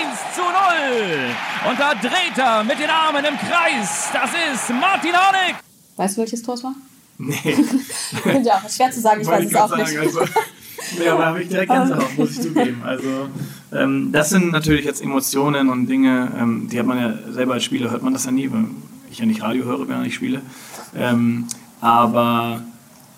[0.00, 1.70] 1 zu 0!
[1.70, 4.08] Und da dreht er mit den Armen im Kreis.
[4.12, 5.56] Das ist Martin Harnik!
[5.96, 6.74] Weißt du, welches Tor es war?
[7.18, 7.36] Nee.
[8.42, 9.98] ja, schwer zu sagen, ich weiß es auch sagen, nicht.
[9.98, 10.20] Also,
[10.98, 12.82] nee, aber habe ich direkt Gänsehaut, muss ich zugeben.
[12.84, 13.28] Also,
[13.72, 17.64] ähm, das sind natürlich jetzt Emotionen und Dinge, ähm, die hat man ja selber als
[17.64, 18.64] Spieler, hört man das ja nie, weil
[19.10, 20.40] ich ja nicht Radio höre, wenn ich spiele.
[20.96, 21.46] Ähm,
[21.82, 22.62] aber,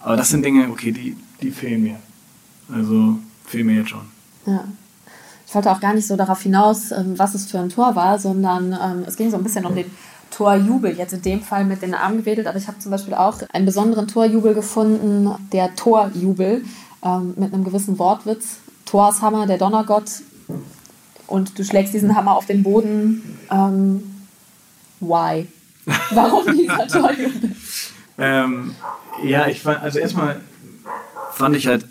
[0.01, 1.97] aber das sind Dinge, okay, die, die fehlen mir.
[2.73, 4.07] Also fehlen mir jetzt schon.
[4.47, 4.65] Ja.
[5.47, 8.19] Ich wollte auch gar nicht so darauf hinaus, ähm, was es für ein Tor war,
[8.19, 9.91] sondern ähm, es ging so ein bisschen um den
[10.31, 13.41] Torjubel, jetzt in dem Fall mit den Armen gewedelt, aber ich habe zum Beispiel auch
[13.53, 16.65] einen besonderen Torjubel gefunden, der Torjubel
[17.05, 18.57] ähm, mit einem gewissen Wortwitz.
[18.87, 20.23] Torshammer, der Donnergott,
[21.27, 23.39] und du schlägst diesen Hammer auf den Boden.
[23.51, 24.25] Ähm,
[25.01, 25.47] why?
[26.11, 27.54] Warum dieser Torjubel?
[28.19, 28.75] Ähm,
[29.23, 30.41] ja, ich fand, also erstmal
[31.33, 31.87] fand ich halt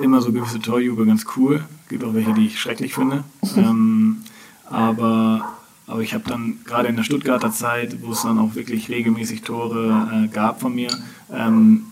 [0.00, 1.64] immer so gewisse Torjubel ganz cool.
[1.88, 3.24] Gibt auch welche, die ich schrecklich finde.
[3.56, 4.22] ähm,
[4.68, 5.52] aber
[5.86, 9.42] aber ich habe dann gerade in der Stuttgarter Zeit, wo es dann auch wirklich regelmäßig
[9.42, 10.88] Tore äh, gab von mir,
[11.30, 11.84] ähm,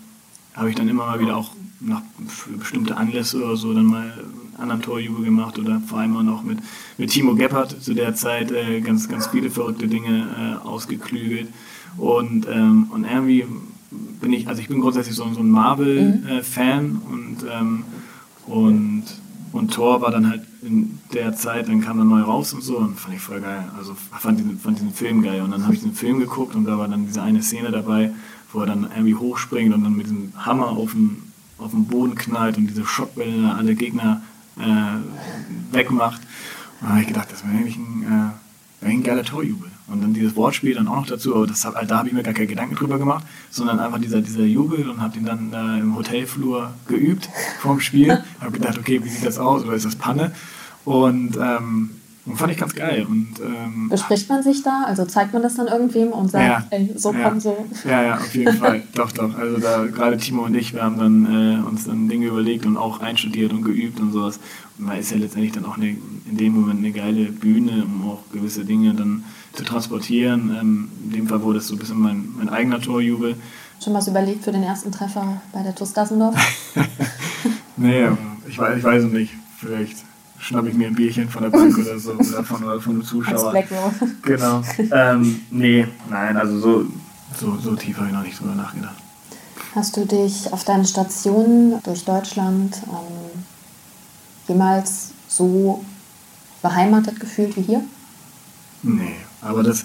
[0.54, 2.02] habe ich dann immer mal wieder auch nach
[2.58, 4.24] bestimmte Anlässe oder so dann mal
[4.58, 6.58] anderen Torjubel gemacht oder vor allem auch noch mit,
[6.98, 11.48] mit Timo Gebhardt zu der Zeit äh, ganz, ganz viele verrückte Dinge äh, ausgeklügelt.
[11.96, 13.46] Und, ähm, und irgendwie
[14.20, 17.00] bin ich, also ich bin grundsätzlich so, so ein Marvel-Fan mhm.
[17.00, 17.84] äh, und, ähm,
[18.46, 19.04] und
[19.52, 22.78] und Thor war dann halt in der Zeit, dann kam er neu raus und so
[22.78, 23.64] und fand ich voll geil.
[23.76, 25.42] Also fand diesen, fand diesen Film geil.
[25.42, 28.12] Und dann habe ich den Film geguckt und da war dann diese eine Szene dabei,
[28.52, 32.14] wo er dann irgendwie hochspringt und dann mit diesem Hammer auf den, auf den Boden
[32.14, 34.22] knallt und diese Schockwelle alle Gegner
[34.58, 36.20] äh, wegmacht.
[36.80, 38.32] Und da habe ich gedacht, das wäre eigentlich ein,
[38.82, 39.69] äh, ein geiler Torjubel.
[39.90, 42.34] Und dann dieses Wortspiel dann auch noch dazu, aber das, da habe ich mir gar
[42.34, 45.96] keine Gedanken drüber gemacht, sondern einfach dieser, dieser Jubel und habe den dann äh, im
[45.96, 47.28] Hotelflur geübt
[47.60, 48.22] vorm Spiel.
[48.40, 50.32] habe gedacht, okay, wie sieht das aus oder ist das Panne?
[50.84, 51.90] Und, ähm,
[52.30, 53.06] und fand ich ganz geil.
[53.08, 54.84] Und, ähm, Bespricht man sich da?
[54.86, 57.66] Also zeigt man das dann irgendwem und sagt, ja, ey, so ja, kommen so?
[57.84, 58.82] Ja, ja, auf jeden Fall.
[58.94, 59.36] doch, doch.
[59.36, 62.76] Also da gerade Timo und ich, wir haben dann äh, uns dann Dinge überlegt und
[62.76, 64.38] auch einstudiert und geübt und sowas.
[64.78, 68.08] Und da ist ja letztendlich dann auch eine, in dem Moment eine geile Bühne, um
[68.08, 70.56] auch gewisse Dinge dann zu transportieren.
[70.58, 73.36] Ähm, in dem Fall wurde es so ein bisschen mein, mein eigener Torjubel.
[73.82, 76.36] Schon was überlegt für den ersten Treffer bei der TuS Dassendorf?
[77.76, 78.06] nee,
[78.48, 79.32] ich weiß, ich weiß es nicht.
[79.58, 80.09] Vielleicht
[80.40, 83.04] schnappe ich mir ein Bierchen von der Bank oder so oder von, oder von einem
[83.04, 83.54] Zuschauer.
[84.22, 84.62] Genau.
[84.92, 86.86] Ähm, nee, nein, also so,
[87.38, 88.96] so, so tief habe ich noch nicht drüber nachgedacht.
[89.74, 93.44] Hast du dich auf deinen Stationen durch Deutschland ähm,
[94.48, 95.84] jemals so
[96.62, 97.84] beheimatet gefühlt wie hier?
[98.82, 99.84] Nee, aber das,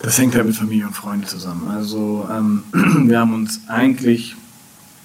[0.00, 1.68] das hängt halt mit Familie und Freunden zusammen.
[1.68, 4.34] Also ähm, wir haben uns eigentlich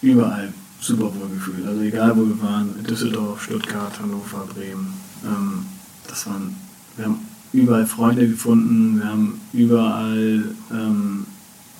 [0.02, 1.65] überall super wohl gefühlt.
[1.65, 4.94] Also egal wo wir waren, Düsseldorf, Stuttgart, Hannover, Bremen.
[5.23, 5.65] Ähm,
[6.08, 6.56] das waren,
[6.98, 7.19] wir haben
[7.54, 11.25] überall Freunde gefunden, wir haben überall ähm,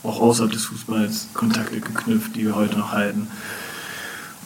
[0.04, 3.28] auch außerhalb des Fußballs Kontakte geknüpft, die wir heute noch halten.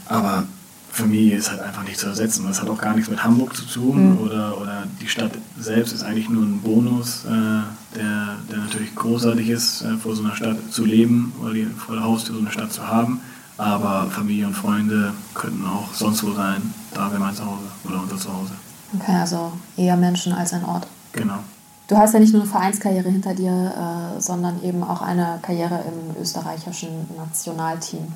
[0.08, 0.46] Aber
[0.92, 2.46] Familie ist halt einfach nicht zu ersetzen.
[2.48, 4.18] Das hat auch gar nichts mit Hamburg zu tun mhm.
[4.20, 9.50] oder, oder die Stadt selbst ist eigentlich nur ein Bonus, äh, der, der natürlich großartig
[9.50, 12.52] ist, äh, vor so einer Stadt zu leben oder die, vor der Haustür so eine
[12.52, 13.22] Stadt zu haben.
[13.58, 16.74] Aber Familie und Freunde könnten auch sonst wo sein.
[16.94, 18.54] Da wäre mein Zuhause oder unser Zuhause.
[18.96, 20.88] Okay, also eher Menschen als ein Ort.
[21.12, 21.40] Genau.
[21.88, 25.84] Du hast ja nicht nur eine Vereinskarriere hinter dir, äh, sondern eben auch eine Karriere
[25.88, 28.14] im österreichischen Nationalteam.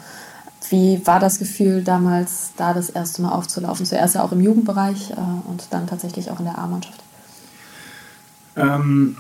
[0.70, 3.86] Wie war das Gefühl damals, da das erste Mal aufzulaufen?
[3.86, 7.02] Zuerst ja auch im Jugendbereich äh, und dann tatsächlich auch in der A-Mannschaft.
[8.58, 9.16] Ähm,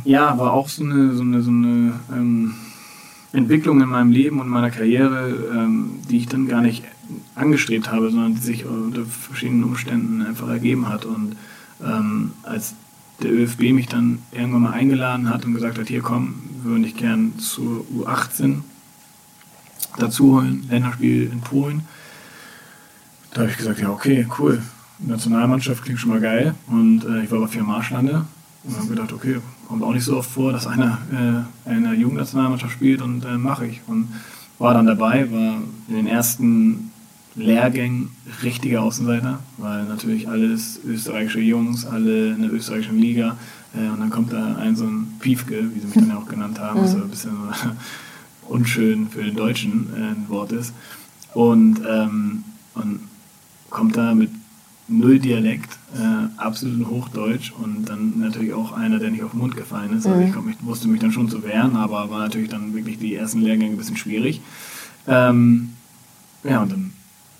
[0.04, 2.54] ja, war auch so eine, so eine, so eine ähm,
[3.34, 6.84] Entwicklung in meinem Leben und meiner Karriere, ähm, die ich dann gar nicht
[7.34, 11.04] angestrebt habe, sondern die sich unter verschiedenen Umständen einfach ergeben hat.
[11.04, 11.36] Und
[11.84, 12.74] ähm, als
[13.22, 16.96] der ÖFB mich dann irgendwann mal eingeladen hat und gesagt hat, hier komm, würde ich
[16.96, 18.60] gern zur U18
[19.98, 21.82] dazu holen, Länderspiel in Polen.
[23.32, 24.62] Da habe ich gesagt, ja okay, cool,
[25.00, 26.54] Nationalmannschaft klingt schon mal geil.
[26.68, 28.26] Und äh, ich war aber vier Marschlande
[28.64, 29.38] und habe gedacht, okay,
[29.68, 30.98] kommt auch nicht so oft vor, dass einer
[31.66, 33.80] äh, in der Jugendnationalmannschaft spielt und äh, mache ich.
[33.86, 34.08] Und
[34.58, 35.58] war dann dabei, war
[35.88, 36.90] in den ersten
[37.36, 38.10] Lehrgängen
[38.42, 43.36] richtiger Außenseiter, weil natürlich alles österreichische Jungs, alle in der österreichischen Liga.
[43.74, 46.28] Äh, und dann kommt da ein so ein Piefke, wie sie mich dann ja auch
[46.28, 47.02] genannt haben, was mhm.
[47.02, 47.32] ein bisschen
[48.48, 50.72] unschön für den Deutschen äh, ein Wort ist.
[51.34, 52.44] Und, ähm,
[52.74, 53.00] und
[53.68, 54.30] kommt da mit
[54.86, 59.56] null Dialekt, äh, absolut Hochdeutsch und dann natürlich auch einer, der nicht auf den Mund
[59.56, 60.06] gefallen ist.
[60.06, 63.14] Also ich mich, wusste mich dann schon zu wehren, aber war natürlich dann wirklich die
[63.14, 64.40] ersten Lehrgänge ein bisschen schwierig.
[65.06, 65.70] Ähm,
[66.42, 66.92] ja, und dann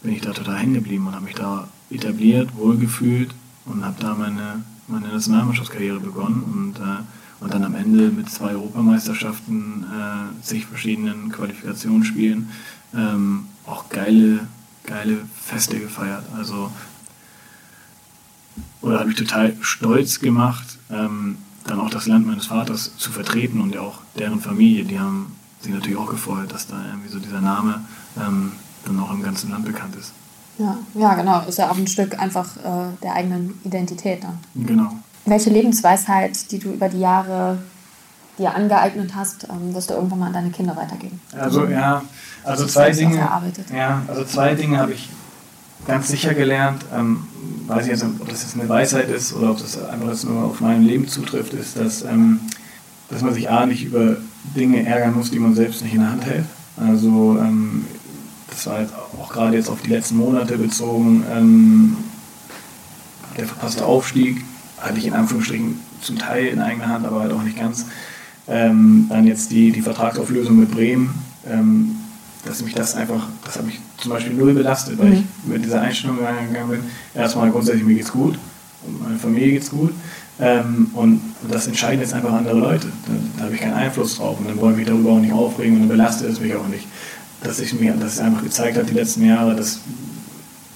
[0.02, 3.34] bin ich da total hängen geblieben und habe mich da etabliert, wohlgefühlt
[3.66, 7.02] und habe da meine, meine Nationalmannschaftskarriere begonnen und, äh,
[7.40, 12.48] und dann am Ende mit zwei Europameisterschaften, äh, zig verschiedenen Qualifikationsspielen,
[12.94, 14.46] ähm, auch geile,
[14.84, 16.24] geile Feste gefeiert.
[16.36, 16.70] Also
[18.82, 23.60] oder habe ich total stolz gemacht, ähm, dann auch das Land meines Vaters zu vertreten
[23.60, 24.84] und ja auch deren Familie.
[24.84, 27.82] Die haben sich natürlich auch gefreut, dass da irgendwie so dieser Name
[28.16, 28.52] ähm,
[28.84, 30.12] dann auch im ganzen Land bekannt ist.
[30.58, 31.42] Ja, ja, genau.
[31.48, 34.38] Ist ja auch ein Stück einfach äh, der eigenen Identität dann.
[34.54, 34.92] Genau.
[35.24, 37.58] Welche Lebensweisheit, die du über die Jahre
[38.38, 41.20] dir angeeignet hast, ähm, wirst du irgendwann mal an deine Kinder weitergeben?
[41.36, 42.02] Also ja,
[42.44, 43.16] also zwei Dinge.
[43.74, 45.08] Ja, also zwei Dinge habe ich
[45.86, 46.84] ganz sicher gelernt.
[46.94, 47.24] Ähm,
[47.66, 50.44] weiß ich jetzt, ob das jetzt eine Weisheit ist oder ob das einfach jetzt nur
[50.44, 52.40] auf mein Leben zutrifft, ist, dass, ähm,
[53.10, 54.16] dass man sich A nicht über
[54.56, 56.44] Dinge ärgern muss, die man selbst nicht in der Hand hält.
[56.76, 57.86] Also ähm,
[58.50, 61.96] das war jetzt auch gerade jetzt auf die letzten Monate bezogen, ähm,
[63.36, 64.44] der verpasste Aufstieg
[64.78, 67.86] hatte ich in Anführungsstrichen zum Teil in eigener Hand, aber halt auch nicht ganz.
[68.46, 71.14] Ähm, dann jetzt die, die Vertragsauflösung mit Bremen,
[71.46, 71.96] ähm,
[72.44, 75.12] dass mich das einfach, das hat mich zum Beispiel null belastet, weil mhm.
[75.14, 76.80] ich mit dieser Einstellung reingegangen bin.
[77.14, 78.38] Erstmal grundsätzlich, mir geht's gut
[78.86, 79.92] und meine Familie geht's gut.
[80.40, 82.88] Ähm, und das entscheiden jetzt einfach andere Leute.
[83.06, 85.74] Da, da habe ich keinen Einfluss drauf und dann wollen mich darüber auch nicht aufregen
[85.74, 86.86] und dann belastet es mich auch nicht.
[87.42, 89.80] Dass ich mir, dass es einfach gezeigt hat, die letzten Jahre, dass,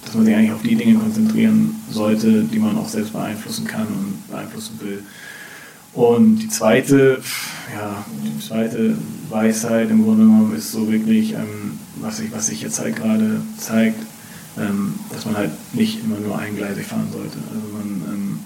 [0.04, 3.86] dass man sich eigentlich auf die Dinge konzentrieren sollte, die man auch selbst beeinflussen kann
[3.86, 5.02] und beeinflussen will.
[5.94, 7.20] Und die zweite,
[7.74, 8.96] ja, die zweite
[9.30, 13.40] Weisheit im Grunde genommen ist so wirklich, ähm, was, sich was sich jetzt halt gerade
[13.59, 14.01] zeigt,
[14.59, 17.38] ähm, dass man halt nicht immer nur eingleisig fahren sollte.
[17.53, 18.38] Also man ähm,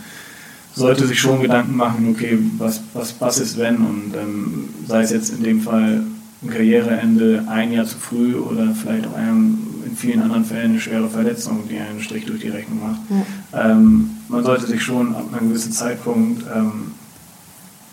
[0.75, 5.11] sollte sich schon Gedanken machen, okay, was, was, was ist wenn und ähm, sei es
[5.11, 6.03] jetzt in dem Fall
[6.43, 10.81] ein Karriereende ein Jahr zu früh oder vielleicht auch einem, in vielen anderen Fällen eine
[10.81, 13.01] schwere Verletzung, die einen Strich durch die Rechnung macht.
[13.53, 13.71] Ja.
[13.71, 16.93] Ähm, man sollte sich schon ab einem gewissen Zeitpunkt ähm,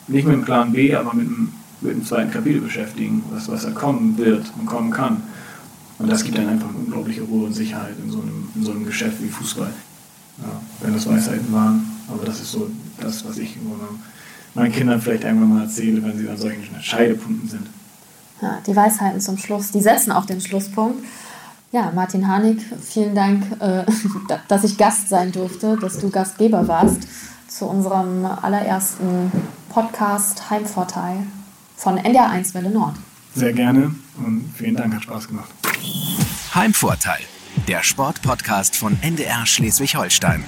[0.07, 1.49] nicht mit dem Plan B, aber mit dem,
[1.81, 5.21] mit dem zweiten Kapitel beschäftigen, was, was da kommen wird und kommen kann.
[5.99, 8.71] Und das gibt dann einfach eine unglaubliche Ruhe und Sicherheit in so einem, in so
[8.71, 9.71] einem Geschäft wie Fußball.
[10.41, 13.57] Ja, wenn das Weisheiten waren, aber das ist so das, was ich
[14.53, 17.67] meinen Kindern vielleicht irgendwann mal erzähle, wenn sie an solchen Scheidepunkten sind.
[18.41, 21.03] Ja, die Weisheiten zum Schluss, die setzen auch den Schlusspunkt.
[21.71, 23.83] Ja, Martin Harnik, vielen Dank, äh,
[24.47, 27.07] dass ich Gast sein durfte, dass du Gastgeber warst
[27.47, 29.31] zu unserem allerersten
[29.67, 31.27] Podcast Heimvorteil
[31.75, 32.95] von NDR 1 Welle Nord.
[33.35, 35.49] Sehr gerne und vielen Dank, hat Spaß gemacht.
[36.53, 37.21] Heimvorteil,
[37.67, 40.43] der Sportpodcast von NDR Schleswig-Holstein.